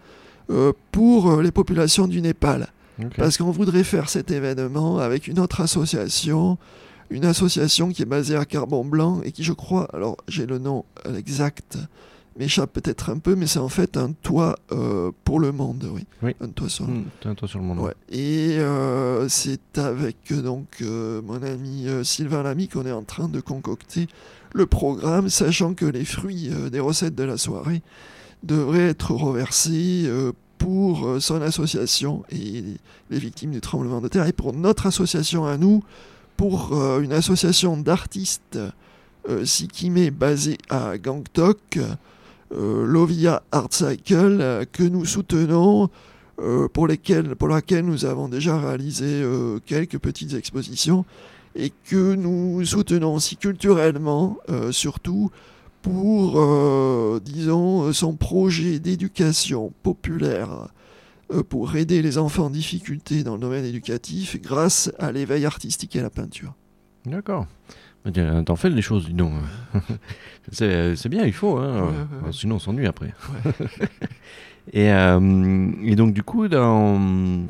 pour 0.91 1.41
les 1.41 1.51
populations 1.51 2.07
du 2.07 2.21
Népal. 2.21 2.67
Parce 3.15 3.37
qu'on 3.37 3.51
voudrait 3.51 3.83
faire 3.83 4.09
cet 4.09 4.31
événement 4.31 4.97
avec 4.97 5.27
une 5.27 5.37
autre 5.39 5.61
association, 5.61 6.57
une 7.09 7.25
association 7.25 7.89
qui 7.89 8.01
est 8.01 8.05
basée 8.05 8.35
à 8.35 8.45
Carbon 8.45 8.83
Blanc 8.83 9.21
et 9.23 9.31
qui, 9.31 9.43
je 9.43 9.53
crois, 9.53 9.87
alors 9.93 10.17
j'ai 10.27 10.45
le 10.45 10.59
nom 10.59 10.85
exact, 11.15 11.77
m'échappe 12.37 12.71
peut-être 12.73 13.09
un 13.09 13.17
peu, 13.17 13.35
mais 13.35 13.47
c'est 13.47 13.59
en 13.59 13.69
fait 13.69 13.97
un 13.97 14.11
toit 14.11 14.57
euh, 14.71 15.11
pour 15.23 15.39
le 15.39 15.51
monde, 15.51 15.89
oui. 15.91 16.05
Oui. 16.21 16.35
Un 16.39 16.49
toit 16.49 16.69
sur 16.69 16.85
le 16.87 17.03
t'as 17.19 17.29
un 17.29 17.35
toit 17.35 17.47
sur 17.47 17.59
le 17.59 17.65
monde. 17.65 17.79
Ouais. 17.79 17.93
Et 18.09 18.57
euh, 18.59 19.27
c'est 19.29 19.77
avec 19.77 20.33
donc 20.33 20.77
euh, 20.81 21.21
mon 21.21 21.41
ami 21.41 21.87
Sylvain 22.03 22.43
Lamy 22.43 22.67
qu'on 22.67 22.85
est 22.85 22.91
en 22.91 23.03
train 23.03 23.27
de 23.27 23.39
concocter 23.39 24.07
le 24.53 24.65
programme, 24.65 25.29
sachant 25.29 25.73
que 25.73 25.85
les 25.85 26.05
fruits 26.05 26.49
des 26.71 26.79
recettes 26.79 27.15
de 27.15 27.23
la 27.23 27.37
soirée 27.37 27.81
devraient 28.43 28.87
être 28.87 29.11
reversés 29.11 30.09
pour 30.57 31.17
son 31.19 31.41
association 31.41 32.23
et 32.31 32.63
les 33.09 33.19
victimes 33.19 33.51
du 33.51 33.61
tremblement 33.61 34.01
de 34.01 34.07
terre 34.07 34.25
et 34.25 34.33
pour 34.33 34.53
notre 34.53 34.87
association 34.87 35.45
à 35.45 35.57
nous, 35.57 35.83
pour 36.37 36.69
euh, 36.71 37.01
une 37.01 37.11
association 37.11 37.75
d'artistes 37.75 38.59
euh, 39.27 39.43
sikimais 39.43 40.11
basée 40.11 40.59
à 40.69 40.97
Gangtok, 40.97 41.79
euh, 42.53 42.85
Lovia 42.85 43.43
Art 43.51 43.73
Cycle, 43.73 44.65
que 44.71 44.83
nous 44.83 45.05
soutenons 45.05 45.89
pour, 46.71 46.87
lesquelles, 46.87 47.35
pour 47.35 47.47
laquelle 47.47 47.83
nous 47.83 48.05
avons 48.05 48.29
déjà 48.29 48.59
réalisé 48.59 49.23
quelques 49.65 49.97
petites 49.97 50.35
expositions 50.35 51.03
et 51.55 51.73
que 51.89 52.13
nous 52.13 52.63
soutenons 52.63 53.15
aussi 53.15 53.37
culturellement, 53.37 54.37
surtout 54.69 55.31
pour, 55.81 57.19
disons, 57.21 57.91
son 57.91 58.15
projet 58.15 58.77
d'éducation 58.77 59.73
populaire 59.81 60.69
pour 61.49 61.75
aider 61.75 62.01
les 62.01 62.17
enfants 62.17 62.45
en 62.45 62.49
difficulté 62.49 63.23
dans 63.23 63.33
le 63.35 63.41
domaine 63.41 63.65
éducatif 63.65 64.41
grâce 64.41 64.91
à 64.97 65.11
l'éveil 65.11 65.45
artistique 65.45 65.95
et 65.95 65.99
à 65.99 66.03
la 66.03 66.09
peinture. 66.09 66.53
D'accord. 67.05 67.47
Tiens, 68.13 68.43
T'en 68.43 68.55
fais 68.55 68.69
des 68.69 68.81
choses, 68.81 69.05
dis 69.07 69.13
donc. 69.13 69.33
c'est 70.51 70.95
c'est 70.95 71.09
bien, 71.09 71.25
il 71.25 71.33
faut. 71.33 71.57
Hein. 71.57 71.81
Ouais, 71.81 71.87
ouais, 71.87 72.25
ouais. 72.27 72.31
Sinon, 72.31 72.55
on 72.55 72.59
s'ennuie 72.59 72.87
après. 72.87 73.13
et, 74.73 74.91
euh, 74.91 75.71
et 75.83 75.95
donc, 75.95 76.13
du 76.13 76.23
coup, 76.23 76.47
dans... 76.47 77.45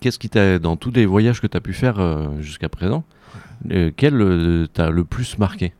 qu'est-ce 0.00 0.18
qui 0.18 0.28
t'a, 0.28 0.58
dans 0.58 0.76
tous 0.76 0.90
les 0.90 1.06
voyages 1.06 1.40
que 1.40 1.46
tu 1.46 1.56
as 1.56 1.60
pu 1.60 1.72
faire 1.72 1.98
euh, 2.00 2.28
jusqu'à 2.40 2.68
présent, 2.68 3.04
euh, 3.70 3.90
quel 3.96 4.20
euh, 4.20 4.66
t'a 4.66 4.90
le 4.90 5.04
plus 5.04 5.38
marqué? 5.38 5.72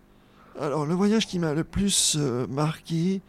Alors, 0.61 0.87
le 0.87 0.95
voyage 0.95 1.27
qui 1.27 1.39
m'a 1.39 1.53
le 1.55 1.65
plus 1.65 2.17
euh, 2.19 2.47
marqué, 2.47 3.21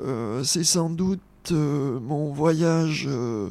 euh, 0.00 0.42
c'est 0.42 0.64
sans 0.64 0.90
doute 0.90 1.20
euh, 1.52 1.98
mon 2.00 2.32
voyage 2.32 3.06
euh, 3.08 3.48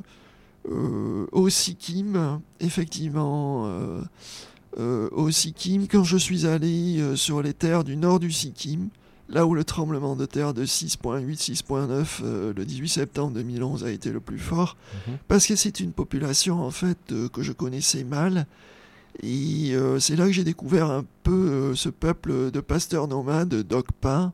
euh, 0.70 1.26
au 1.32 1.50
Sikkim. 1.50 2.40
Effectivement, 2.60 3.68
au 4.78 5.30
Sikkim, 5.32 5.88
quand 5.88 6.04
je 6.04 6.18
suis 6.18 6.48
allé 6.48 7.16
sur 7.16 7.42
les 7.42 7.54
terres 7.54 7.84
du 7.84 7.96
nord 7.98 8.20
du 8.20 8.32
Sikkim, 8.32 8.90
là 9.30 9.46
où 9.46 9.54
le 9.56 9.64
tremblement 9.64 10.16
de 10.16 10.26
terre 10.26 10.54
de 10.54 10.66
6.8, 10.66 11.38
6.9 11.38 12.06
euh, 12.24 12.54
le 12.56 12.66
18 12.66 12.90
septembre 12.90 13.34
2011 13.34 13.84
a 13.84 13.92
été 13.92 14.12
le 14.12 14.20
plus 14.20 14.40
fort, 14.40 14.76
Mhm. 15.08 15.18
parce 15.28 15.46
que 15.48 15.56
c'est 15.56 15.80
une 15.80 15.92
population 15.92 16.62
en 16.62 16.72
fait 16.72 16.98
euh, 17.12 17.30
que 17.30 17.42
je 17.42 17.52
connaissais 17.52 18.04
mal. 18.04 18.48
Et 19.22 19.72
euh, 19.76 20.00
c'est 20.00 20.16
là 20.16 20.26
que 20.26 20.32
j'ai 20.32 20.44
découvert 20.44 20.90
un 20.90 21.06
peu 21.24 21.76
ce 21.76 21.90
peuple 21.90 22.50
de 22.52 22.60
pasteurs 22.60 23.08
nomades, 23.08 23.54
Dogpa, 23.54 24.34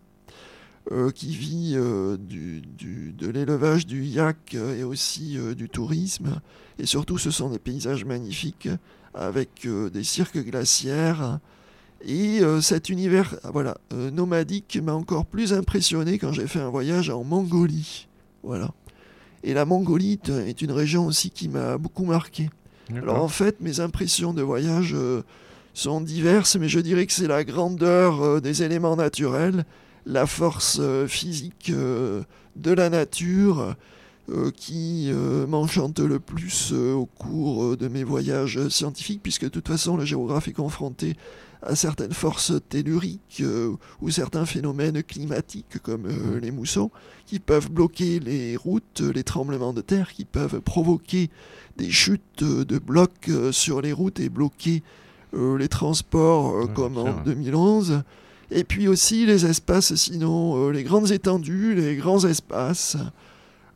euh, 0.91 1.11
qui 1.11 1.35
vit 1.35 1.73
euh, 1.75 2.17
du, 2.17 2.61
du- 2.61 3.11
de 3.13 3.27
l'élevage 3.29 3.85
du 3.85 4.03
yak 4.03 4.37
euh, 4.55 4.77
et 4.79 4.83
aussi 4.83 5.37
du 5.55 5.69
tourisme. 5.69 6.39
Et 6.79 6.85
surtout, 6.85 7.17
ce 7.17 7.31
sont 7.31 7.49
des 7.49 7.59
paysages 7.59 8.05
magnifiques 8.05 8.69
avec 9.13 9.67
des 9.93 10.03
cirques 10.03 10.37
glaciaires. 10.43 11.39
Et 12.05 12.39
cet 12.61 12.87
univers 12.87 13.35
voilà, 13.51 13.77
nomadique 14.13 14.79
m'a 14.81 14.93
encore 14.93 15.25
plus 15.25 15.51
impressionné 15.51 16.17
quand 16.17 16.31
j'ai 16.31 16.47
fait 16.47 16.61
un 16.61 16.69
voyage 16.69 17.09
en 17.09 17.25
Mongolie. 17.25 18.07
Voilà. 18.43 18.71
Et 19.43 19.53
la 19.53 19.65
Mongolie 19.65 20.13
est- 20.23 20.29
est 20.29 20.61
une 20.61 20.71
région 20.71 21.05
aussi 21.05 21.29
qui 21.31 21.49
m'a 21.49 21.77
beaucoup 21.77 22.05
marqué. 22.05 22.49
Alors 22.95 23.21
en 23.21 23.27
fait, 23.27 23.59
mes 23.59 23.81
impressions 23.81 24.33
de 24.33 24.41
voyage 24.41 24.93
euh, 24.95 25.21
sont 25.73 25.99
diverses, 26.01 26.55
mais 26.55 26.69
je 26.69 26.79
dirais 26.79 27.05
que 27.05 27.13
c'est 27.13 27.27
la 27.27 27.43
grandeur 27.43 28.21
euh, 28.21 28.39
des 28.39 28.63
éléments 28.63 28.95
naturels, 28.95 29.65
la 30.09 30.25
force 30.25 30.77
euh, 30.81 31.07
physique 31.07 31.69
euh, 31.69 32.23
de 32.55 32.71
la 32.71 32.89
nature 32.89 33.75
euh, 34.29 34.51
qui 34.51 35.11
m'enchante 35.47 35.99
le 35.99 36.19
plus 36.19 36.71
au 36.73 37.05
cours 37.07 37.75
de 37.77 37.87
mes 37.87 38.03
voyages 38.03 38.67
scientifiques, 38.69 39.21
puisque 39.23 39.45
de 39.45 39.49
toute 39.49 39.67
façon 39.67 39.97
le 39.97 40.05
géographe 40.05 40.47
est 40.47 40.53
confronté 40.53 41.15
à 41.61 41.75
certaines 41.75 42.13
forces 42.13 42.53
telluriques 42.69 43.41
euh, 43.41 43.75
ou 44.01 44.09
certains 44.09 44.45
phénomènes 44.45 45.03
climatiques 45.03 45.79
comme 45.83 46.05
euh, 46.05 46.39
les 46.39 46.51
moussons 46.51 46.89
qui 47.25 47.39
peuvent 47.39 47.69
bloquer 47.69 48.19
les 48.19 48.55
routes, 48.55 49.01
les 49.01 49.23
tremblements 49.23 49.73
de 49.73 49.81
terre, 49.81 50.13
qui 50.13 50.25
peuvent 50.25 50.61
provoquer 50.61 51.29
des 51.77 51.89
chutes 51.89 52.43
de 52.43 52.79
blocs 52.79 53.29
euh, 53.29 53.51
sur 53.51 53.81
les 53.81 53.91
routes 53.91 54.19
et 54.19 54.29
bloquer 54.29 54.83
les 55.33 55.67
transports 55.67 56.55
Ouais, 56.55 56.73
comme 56.73 56.97
en 56.97 57.05
sûr, 57.05 57.15
ouais. 57.17 57.23
2011. 57.25 58.03
Et 58.51 58.63
puis 58.63 58.87
aussi 58.87 59.25
les 59.25 59.45
espaces, 59.45 59.93
sinon 59.95 60.57
euh, 60.57 60.71
les 60.71 60.83
grandes 60.83 61.11
étendues, 61.11 61.75
les 61.75 61.95
grands 61.95 62.25
espaces 62.25 62.97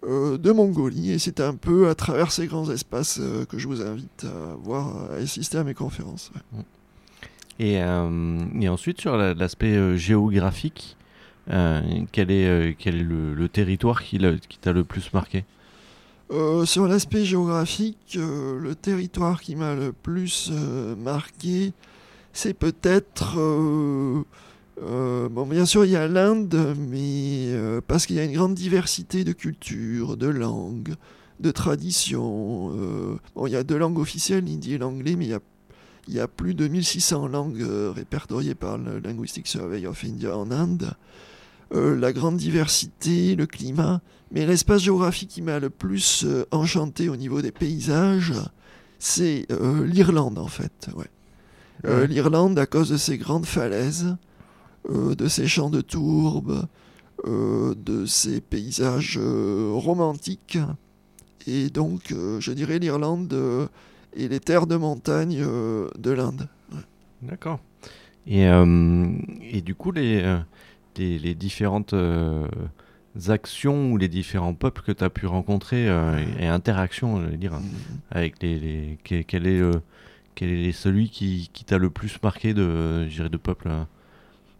euh, 0.04 0.38
de 0.38 0.52
Mongolie. 0.52 1.12
Et 1.12 1.20
c'est 1.20 1.40
un 1.40 1.54
peu 1.54 1.90
à 1.90 1.96
travers 1.96 2.32
ces 2.32 2.48
grands 2.48 2.70
espaces 2.72 3.20
euh, 3.22 3.46
que 3.46 3.60
je 3.60 3.68
vous 3.68 3.82
invite 3.82 4.26
à 4.26 4.56
voir, 4.56 5.12
à 5.12 5.16
assister 5.18 5.60
à 5.60 5.64
mes 5.64 5.76
conférences. 5.76 6.32
ouais. 6.36 6.64
Et, 7.60 7.82
euh, 7.84 8.40
et 8.60 8.68
ensuite, 8.68 9.00
sur 9.00 9.16
la- 9.16 9.36
l'aspect 9.36 9.96
géographique, 9.96 10.98
euh, 11.52 11.82
quel 12.12 12.32
est, 12.32 12.76
quel 12.80 12.96
est 12.96 13.04
le, 13.04 13.36
le 13.36 13.48
territoire 13.48 14.02
qui 14.02 14.18
t'a 14.60 14.72
le 14.74 14.84
plus 14.84 15.14
marqué? 15.14 15.46
Euh, 16.32 16.66
sur 16.66 16.88
l'aspect 16.88 17.26
géographique, 17.26 18.18
le 18.18 18.74
territoire 18.74 19.40
qui 19.40 19.56
m'a 19.56 19.76
le 19.76 19.92
plus 19.92 20.52
marqué, 20.98 21.74
c'est 22.34 22.56
peut-être... 22.56 23.38
euh, 24.82 25.30
bon, 25.30 25.46
bien 25.46 25.66
sûr, 25.66 25.86
il 25.86 25.92
y 25.92 25.96
a 25.96 26.08
l'Inde, 26.08 26.76
mais 26.78 27.52
euh, 27.54 27.82
parce 27.86 28.06
qu'il 28.06 28.16
y 28.16 28.20
a 28.20 28.24
une 28.24 28.34
grande 28.34 28.56
diversité 28.56 29.24
de 29.24 29.32
cultures, 29.32 30.18
de 30.18 30.28
langues, 30.28 30.96
de 31.40 31.52
traditions. 31.52 32.72
euh, 32.76 33.16
bon, 33.36 33.48
il 33.48 33.52
y 33.52 33.56
a 33.56 33.64
deux 33.64 33.78
langues 33.78 34.00
officielles, 34.00 34.44
l'hindi 34.46 34.74
et 34.74 34.78
l'anglais, 34.78 35.16
mais 35.16 35.26
il 35.26 35.32
y 35.32 35.34
a, 35.34 35.40
Il 36.08 36.14
y 36.14 36.20
a 36.20 36.28
plus 36.28 36.54
de 36.54 36.68
1600 36.68 37.28
langues 37.28 37.66
répertoriées 37.96 38.56
par 38.56 38.78
le 38.78 39.00
Linguistic 39.00 39.48
Survey 39.48 39.86
of 39.86 40.04
India 40.04 40.38
en 40.38 40.52
Inde. 40.52 40.94
La 41.72 42.14
grande 42.14 42.38
diversité, 42.38 43.36
le 43.36 43.48
climat, 43.48 44.02
mais 44.32 44.46
l'espace 44.46 44.84
géographique 44.84 45.30
qui 45.30 45.42
m'a 45.42 45.60
le 45.60 45.72
plus 45.72 46.28
enchanté 46.52 47.10
au 47.10 47.16
niveau 47.16 47.42
des 47.42 47.52
paysages, 47.52 48.34
c'est 49.00 49.48
l'Irlande 49.86 50.38
en 50.38 50.48
fait. 50.48 50.90
ouais. 50.96 52.08
L'Irlande 52.08 52.60
à 52.60 52.68
cause 52.68 52.90
de 52.90 52.98
ses 52.98 53.18
grandes 53.18 53.48
falaises, 53.48 54.18
de 54.90 55.28
ses 55.28 55.48
champs 55.48 55.70
de 55.70 55.82
tourbe, 55.82 56.68
euh, 57.26 57.74
de 57.76 58.06
ses 58.06 58.42
paysages 58.42 59.18
euh, 59.22 59.72
romantiques. 59.74 60.58
Et 61.48 61.70
donc, 61.70 62.12
euh, 62.12 62.40
je 62.40 62.52
dirais 62.52 62.80
l'Irlande 62.80 63.32
euh, 63.34 63.68
et 64.16 64.28
les 64.28 64.40
terres 64.40 64.68
de 64.68 64.76
montagne 64.76 65.40
euh, 65.42 65.90
de 65.98 66.12
l'Inde. 66.12 66.48
D'accord. 67.22 67.60
Et, 68.28 68.48
euh, 68.48 69.08
et 69.42 69.62
du 69.62 69.76
coup, 69.76 69.92
les, 69.92 70.22
euh, 70.22 70.40
les, 70.98 71.20
les 71.20 71.36
différentes 71.36 71.94
euh, 71.94 72.48
actions 73.28 73.92
ou 73.92 73.98
les 73.98 74.08
différents 74.08 74.54
peuples 74.54 74.82
que 74.82 74.92
tu 74.92 75.04
as 75.04 75.10
pu 75.10 75.26
rencontrer 75.26 75.88
euh, 75.90 76.18
et, 76.40 76.46
et 76.46 76.48
interactions, 76.48 77.22
je 77.22 77.32
veux 77.32 77.38
dire, 77.38 77.60
avec 78.12 78.42
les. 78.42 78.60
les- 78.60 78.98
que- 79.04 79.22
quel, 79.22 79.46
est, 79.48 79.60
le- 79.60 79.82
quel 80.36 80.50
est 80.52 80.72
celui 80.72 81.10
qui, 81.10 81.50
qui 81.54 81.66
t'a 81.66 81.78
le 81.78 81.90
plus 81.90 82.18
marqué 82.24 82.54
de, 82.54 83.08
je 83.10 83.16
dirais, 83.16 83.30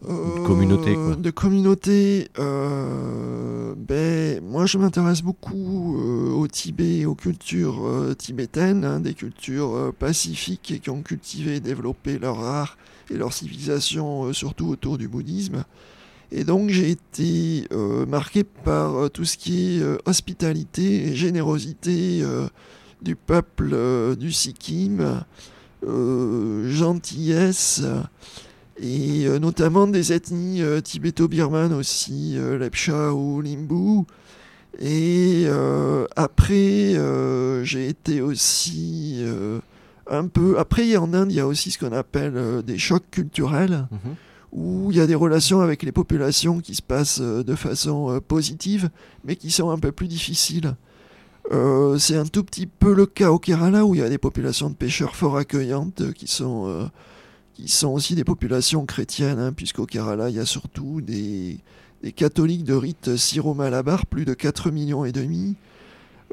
de 0.08 0.42
euh, 0.42 0.46
communauté, 0.46 0.94
quoi. 0.94 1.16
De 1.16 1.32
communauté, 1.32 2.28
euh, 2.40 3.74
ben, 3.78 4.42
moi 4.44 4.66
je 4.66 4.78
m'intéresse 4.78 5.22
beaucoup 5.22 5.98
euh, 5.98 6.32
au 6.32 6.48
Tibet, 6.48 7.00
et 7.00 7.06
aux 7.06 7.16
cultures 7.16 7.86
euh, 7.86 8.14
tibétaines, 8.14 8.86
hein, 8.86 9.00
des 9.00 9.14
cultures 9.14 9.94
pacifiques 9.98 10.72
et 10.72 10.80
qui 10.80 10.90
ont 10.90 11.02
cultivé 11.02 11.56
et 11.56 11.60
développé 11.60 12.20
leur 12.20 12.40
art 12.40 12.78
et 13.10 13.16
leur 13.16 13.34
civilisation, 13.34 14.32
surtout 14.34 14.68
autour 14.68 14.98
du 14.98 15.08
bouddhisme. 15.08 15.64
Et 16.32 16.44
donc 16.44 16.70
j'ai 16.70 16.90
été 16.90 17.68
marqué 18.08 18.44
par 18.44 19.12
tout 19.12 19.26
ce 19.26 19.38
qui 19.38 19.78
est 19.78 19.84
hospitalité 20.06 21.10
et 21.10 21.16
générosité 21.16 22.24
du 23.04 23.16
peuple 23.16 24.16
du 24.18 24.32
Sikkim, 24.32 25.24
gentillesse 25.86 27.84
et 28.82 29.26
euh, 29.28 29.40
notamment 29.40 29.88
des 29.88 30.14
ethnies 30.14 30.62
euh, 30.62 30.82
tibéto-birmanes 30.82 31.74
aussi, 31.74 32.34
euh, 32.38 32.58
Lepcha 32.58 33.14
ou 33.14 33.42
Limbu. 33.42 34.04
Et 34.80 35.44
euh, 35.46 36.06
après, 36.16 36.96
j'ai 37.64 37.88
été 37.88 38.22
aussi 38.22 39.24
un 40.10 40.28
peu... 40.28 40.58
Après, 40.58 40.98
en 40.98 41.14
Inde, 41.14 41.32
il 41.32 41.36
y 41.36 41.40
a 41.40 41.46
aussi 41.48 41.70
ce 41.70 41.78
qu'on 41.78 41.92
appelle 41.94 42.64
des 42.66 42.80
chocs 42.80 43.04
culturels, 43.12 43.88
Mhm. 43.92 44.16
où 44.52 44.92
il 44.92 44.98
y 44.98 45.02
a 45.02 45.06
des 45.06 45.14
relations 45.16 45.62
avec 45.62 45.84
les 45.84 45.92
populations 45.92 46.60
qui 46.60 46.74
se 46.74 46.82
passent 46.82 47.22
de 47.22 47.56
façon 47.56 48.20
positive, 48.28 48.90
mais 49.24 49.36
qui 49.36 49.52
sont 49.52 49.70
un 49.70 49.78
peu 49.78 49.92
plus 49.92 50.08
difficiles. 50.08 50.76
Euh, 51.52 51.98
c'est 52.00 52.18
un 52.18 52.26
tout 52.26 52.44
petit 52.44 52.66
peu 52.66 52.94
le 52.96 53.06
cas 53.06 53.30
au 53.30 53.38
Kerala, 53.38 53.86
où 53.86 53.94
il 53.94 54.00
y 54.02 54.04
a 54.04 54.10
des 54.10 54.18
populations 54.18 54.70
de 54.72 54.76
pêcheurs 54.76 55.16
fort 55.16 55.38
accueillantes, 55.38 56.02
euh, 56.02 56.12
qui 56.14 56.26
sont... 56.26 56.66
euh, 56.68 56.86
qui 57.54 57.68
sont 57.68 57.90
aussi 57.90 58.16
des 58.16 58.24
populations 58.24 58.86
chrétiennes, 58.86 59.40
hein, 59.40 59.54
puisqu'au 59.54 59.86
Kerala, 59.86 60.30
il 60.30 60.36
y 60.36 60.40
a 60.40 60.46
surtout 60.46 61.02
des, 61.02 61.60
catholiques 62.16 62.64
de 62.64 62.74
rite 62.74 63.16
syro-malabar, 63.16 64.06
plus 64.06 64.26
de 64.26 64.34
4 64.34 64.72
millions 64.72 65.06
et 65.06 65.12
demi. 65.12 65.56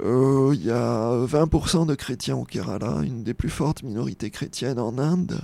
Euh, 0.03 0.53
Il 0.55 0.65
y 0.65 0.71
a 0.71 1.25
20% 1.27 1.87
de 1.87 1.95
chrétiens 1.95 2.37
au 2.37 2.45
Kerala, 2.45 3.01
une 3.05 3.23
des 3.23 3.35
plus 3.35 3.51
fortes 3.51 3.83
minorités 3.83 4.31
chrétiennes 4.31 4.79
en 4.79 4.99
Inde, 4.99 5.41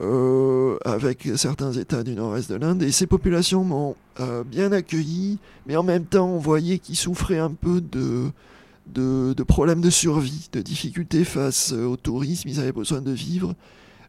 euh, 0.00 0.76
avec 0.84 1.28
certains 1.36 1.72
États 1.72 2.02
du 2.02 2.14
nord-est 2.14 2.50
de 2.50 2.56
l'Inde. 2.56 2.82
Et 2.82 2.92
ces 2.92 3.06
populations 3.06 3.64
m'ont 3.64 3.96
euh, 4.20 4.44
bien 4.44 4.70
accueilli, 4.70 5.38
mais 5.66 5.76
en 5.76 5.82
même 5.82 6.04
temps, 6.04 6.28
on 6.28 6.38
voyait 6.38 6.78
qu'ils 6.78 6.96
souffraient 6.96 7.38
un 7.38 7.52
peu 7.52 7.80
de, 7.80 8.30
de, 8.86 9.42
problèmes 9.42 9.80
de 9.80 9.90
survie, 9.90 10.48
de 10.52 10.60
difficultés 10.60 11.24
face 11.24 11.72
au 11.72 11.96
tourisme. 11.96 12.48
Ils 12.48 12.60
avaient 12.60 12.72
besoin 12.72 13.00
de 13.00 13.12
vivre 13.12 13.54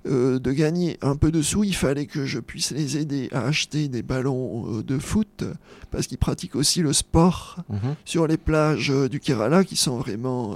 euh, 0.07 0.39
de 0.39 0.51
gagner 0.51 0.97
un 1.01 1.15
peu 1.15 1.31
de 1.31 1.41
sous, 1.41 1.63
il 1.63 1.75
fallait 1.75 2.05
que 2.05 2.25
je 2.25 2.39
puisse 2.39 2.71
les 2.71 2.97
aider 2.97 3.29
à 3.31 3.45
acheter 3.45 3.87
des 3.87 4.03
ballons 4.03 4.65
euh, 4.79 4.83
de 4.83 4.97
foot, 4.99 5.43
parce 5.91 6.07
qu'ils 6.07 6.17
pratiquent 6.17 6.55
aussi 6.55 6.81
le 6.81 6.93
sport 6.93 7.57
Mhm. 7.69 7.95
sur 8.05 8.27
les 8.27 8.37
plages 8.37 8.91
euh, 8.91 9.09
du 9.09 9.19
Kerala, 9.19 9.63
qui 9.63 9.75
sont 9.75 9.97
vraiment 9.97 10.55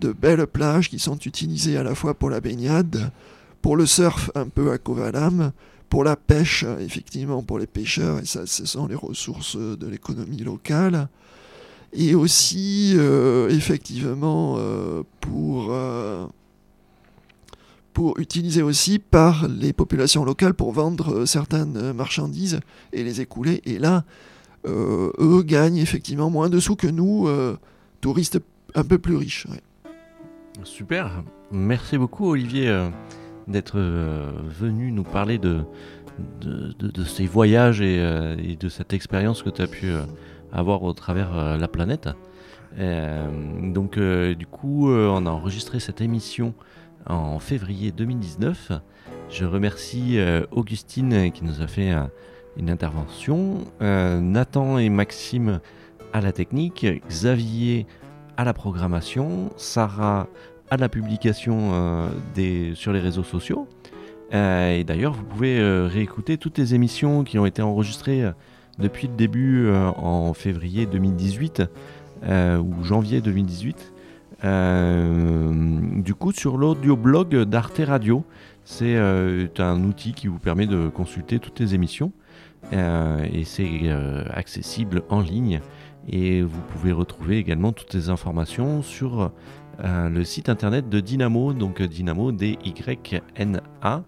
de 0.00 0.12
belles 0.12 0.46
plages, 0.46 0.88
qui 0.90 0.98
sont 0.98 1.18
utilisées 1.18 1.76
à 1.76 1.82
la 1.84 1.94
fois 1.94 2.14
pour 2.14 2.30
la 2.30 2.40
baignade, 2.40 3.10
pour 3.62 3.76
le 3.76 3.86
surf 3.86 4.30
un 4.34 4.48
peu 4.48 4.72
à 4.72 4.78
Kovalam, 4.78 5.52
pour 5.88 6.02
la 6.02 6.16
pêche, 6.16 6.64
effectivement, 6.80 7.42
pour 7.44 7.58
les 7.60 7.68
pêcheurs, 7.68 8.18
et 8.18 8.24
ça, 8.24 8.46
ce 8.46 8.66
sont 8.66 8.86
les 8.88 8.96
ressources 8.96 9.56
de 9.56 9.86
l'économie 9.86 10.38
locale. 10.42 11.08
Et 11.92 12.16
aussi, 12.16 12.94
euh, 12.96 13.48
effectivement, 13.50 14.56
euh, 14.58 15.02
pour... 15.20 15.68
euh, 15.70 16.26
pour 17.94 18.18
utiliser 18.18 18.60
aussi 18.60 18.98
par 18.98 19.48
les 19.48 19.72
populations 19.72 20.24
locales 20.24 20.52
pour 20.52 20.72
vendre 20.72 21.14
euh, 21.14 21.26
certaines 21.26 21.76
euh, 21.76 21.92
marchandises 21.94 22.60
et 22.92 23.04
les 23.04 23.20
écouler. 23.20 23.62
Et 23.64 23.78
là, 23.78 24.04
euh, 24.66 25.12
eux 25.18 25.42
gagnent 25.42 25.78
effectivement 25.78 26.28
moins 26.28 26.50
de 26.50 26.58
sous 26.58 26.74
que 26.74 26.88
nous, 26.88 27.28
touristes 28.00 28.40
un 28.74 28.82
peu 28.82 28.98
plus 28.98 29.16
riches. 29.16 29.46
Super. 30.64 31.22
Merci 31.52 31.96
beaucoup, 31.96 32.30
Olivier, 32.30 32.88
d'être 33.46 33.78
venu 33.78 34.90
nous 34.90 35.04
parler 35.04 35.38
de, 35.38 35.60
de, 36.40 37.04
ces 37.04 37.26
voyages 37.26 37.80
et, 37.80 38.56
de 38.58 38.68
cette 38.68 38.92
expérience 38.92 39.42
que 39.42 39.50
tu 39.50 39.62
as 39.62 39.66
pu 39.66 39.92
avoir 40.52 40.82
au 40.82 40.92
travers 40.94 41.58
la 41.58 41.68
planète. 41.68 42.08
Donc, 42.78 43.98
du 43.98 44.46
coup, 44.46 44.88
on 44.90 45.26
a 45.26 45.30
enregistré 45.30 45.78
cette 45.78 46.00
émission 46.00 46.54
en 47.06 47.38
février 47.38 47.92
2019. 47.92 48.72
Je 49.30 49.44
remercie 49.44 50.18
euh, 50.18 50.44
Augustine 50.50 51.30
qui 51.32 51.44
nous 51.44 51.60
a 51.60 51.66
fait 51.66 51.92
euh, 51.92 52.04
une 52.56 52.70
intervention, 52.70 53.64
euh, 53.82 54.20
Nathan 54.20 54.78
et 54.78 54.88
Maxime 54.88 55.60
à 56.12 56.20
la 56.20 56.32
technique, 56.32 56.86
Xavier 57.08 57.86
à 58.36 58.44
la 58.44 58.52
programmation, 58.52 59.50
Sarah 59.56 60.28
à 60.70 60.76
la 60.76 60.88
publication 60.88 62.08
sur 62.74 62.92
les 62.92 63.00
réseaux 63.00 63.22
sociaux. 63.22 63.68
Et 64.32 64.82
d'ailleurs, 64.84 65.12
vous 65.12 65.24
pouvez 65.24 65.62
réécouter 65.86 66.38
toutes 66.38 66.56
les 66.58 66.74
émissions 66.74 67.22
qui 67.22 67.38
ont 67.38 67.46
été 67.46 67.62
enregistrées 67.62 68.24
depuis 68.78 69.06
le 69.06 69.14
début 69.14 69.68
en 69.70 70.32
février 70.34 70.86
2018 70.86 71.62
euh, 72.26 72.58
ou 72.58 72.82
janvier 72.82 73.20
2018. 73.20 73.92
Euh, 74.44 75.52
du 76.02 76.14
coup, 76.14 76.32
sur 76.32 76.56
l'audioblog 76.56 77.34
d'Arte 77.44 77.80
Radio, 77.84 78.24
c'est 78.64 78.96
euh, 78.96 79.46
un 79.58 79.82
outil 79.84 80.12
qui 80.12 80.26
vous 80.26 80.38
permet 80.38 80.66
de 80.66 80.88
consulter 80.88 81.38
toutes 81.38 81.60
les 81.60 81.74
émissions 81.74 82.12
euh, 82.72 83.26
et 83.32 83.44
c'est 83.44 83.90
accessible 84.30 85.02
en 85.08 85.20
ligne. 85.20 85.60
Et 86.08 86.42
vous 86.42 86.60
pouvez 86.72 86.92
retrouver 86.92 87.38
également 87.38 87.72
toutes 87.72 87.94
les 87.94 88.10
informations 88.10 88.82
sur 88.82 89.32
le 89.82 90.24
site 90.24 90.50
internet 90.50 90.88
de 90.88 91.00
Dynamo, 91.00 91.54
donc 91.54 91.80
dynamo 91.80 92.30
d 92.30 92.58
y 92.62 93.22
n 93.36 93.60
a 93.82 94.02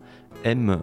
m 0.44 0.83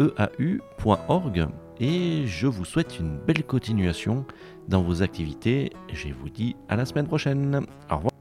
e 0.00 0.14
a 0.16 0.30
u.org. 0.38 1.46
Et 1.80 2.26
je 2.26 2.46
vous 2.46 2.64
souhaite 2.64 2.98
une 2.98 3.18
belle 3.18 3.44
continuation 3.44 4.24
dans 4.68 4.82
vos 4.82 5.02
activités. 5.02 5.70
Je 5.92 6.08
vous 6.08 6.30
dis 6.30 6.56
à 6.68 6.76
la 6.76 6.86
semaine 6.86 7.06
prochaine. 7.06 7.66
Au 7.90 7.96
revoir. 7.96 8.13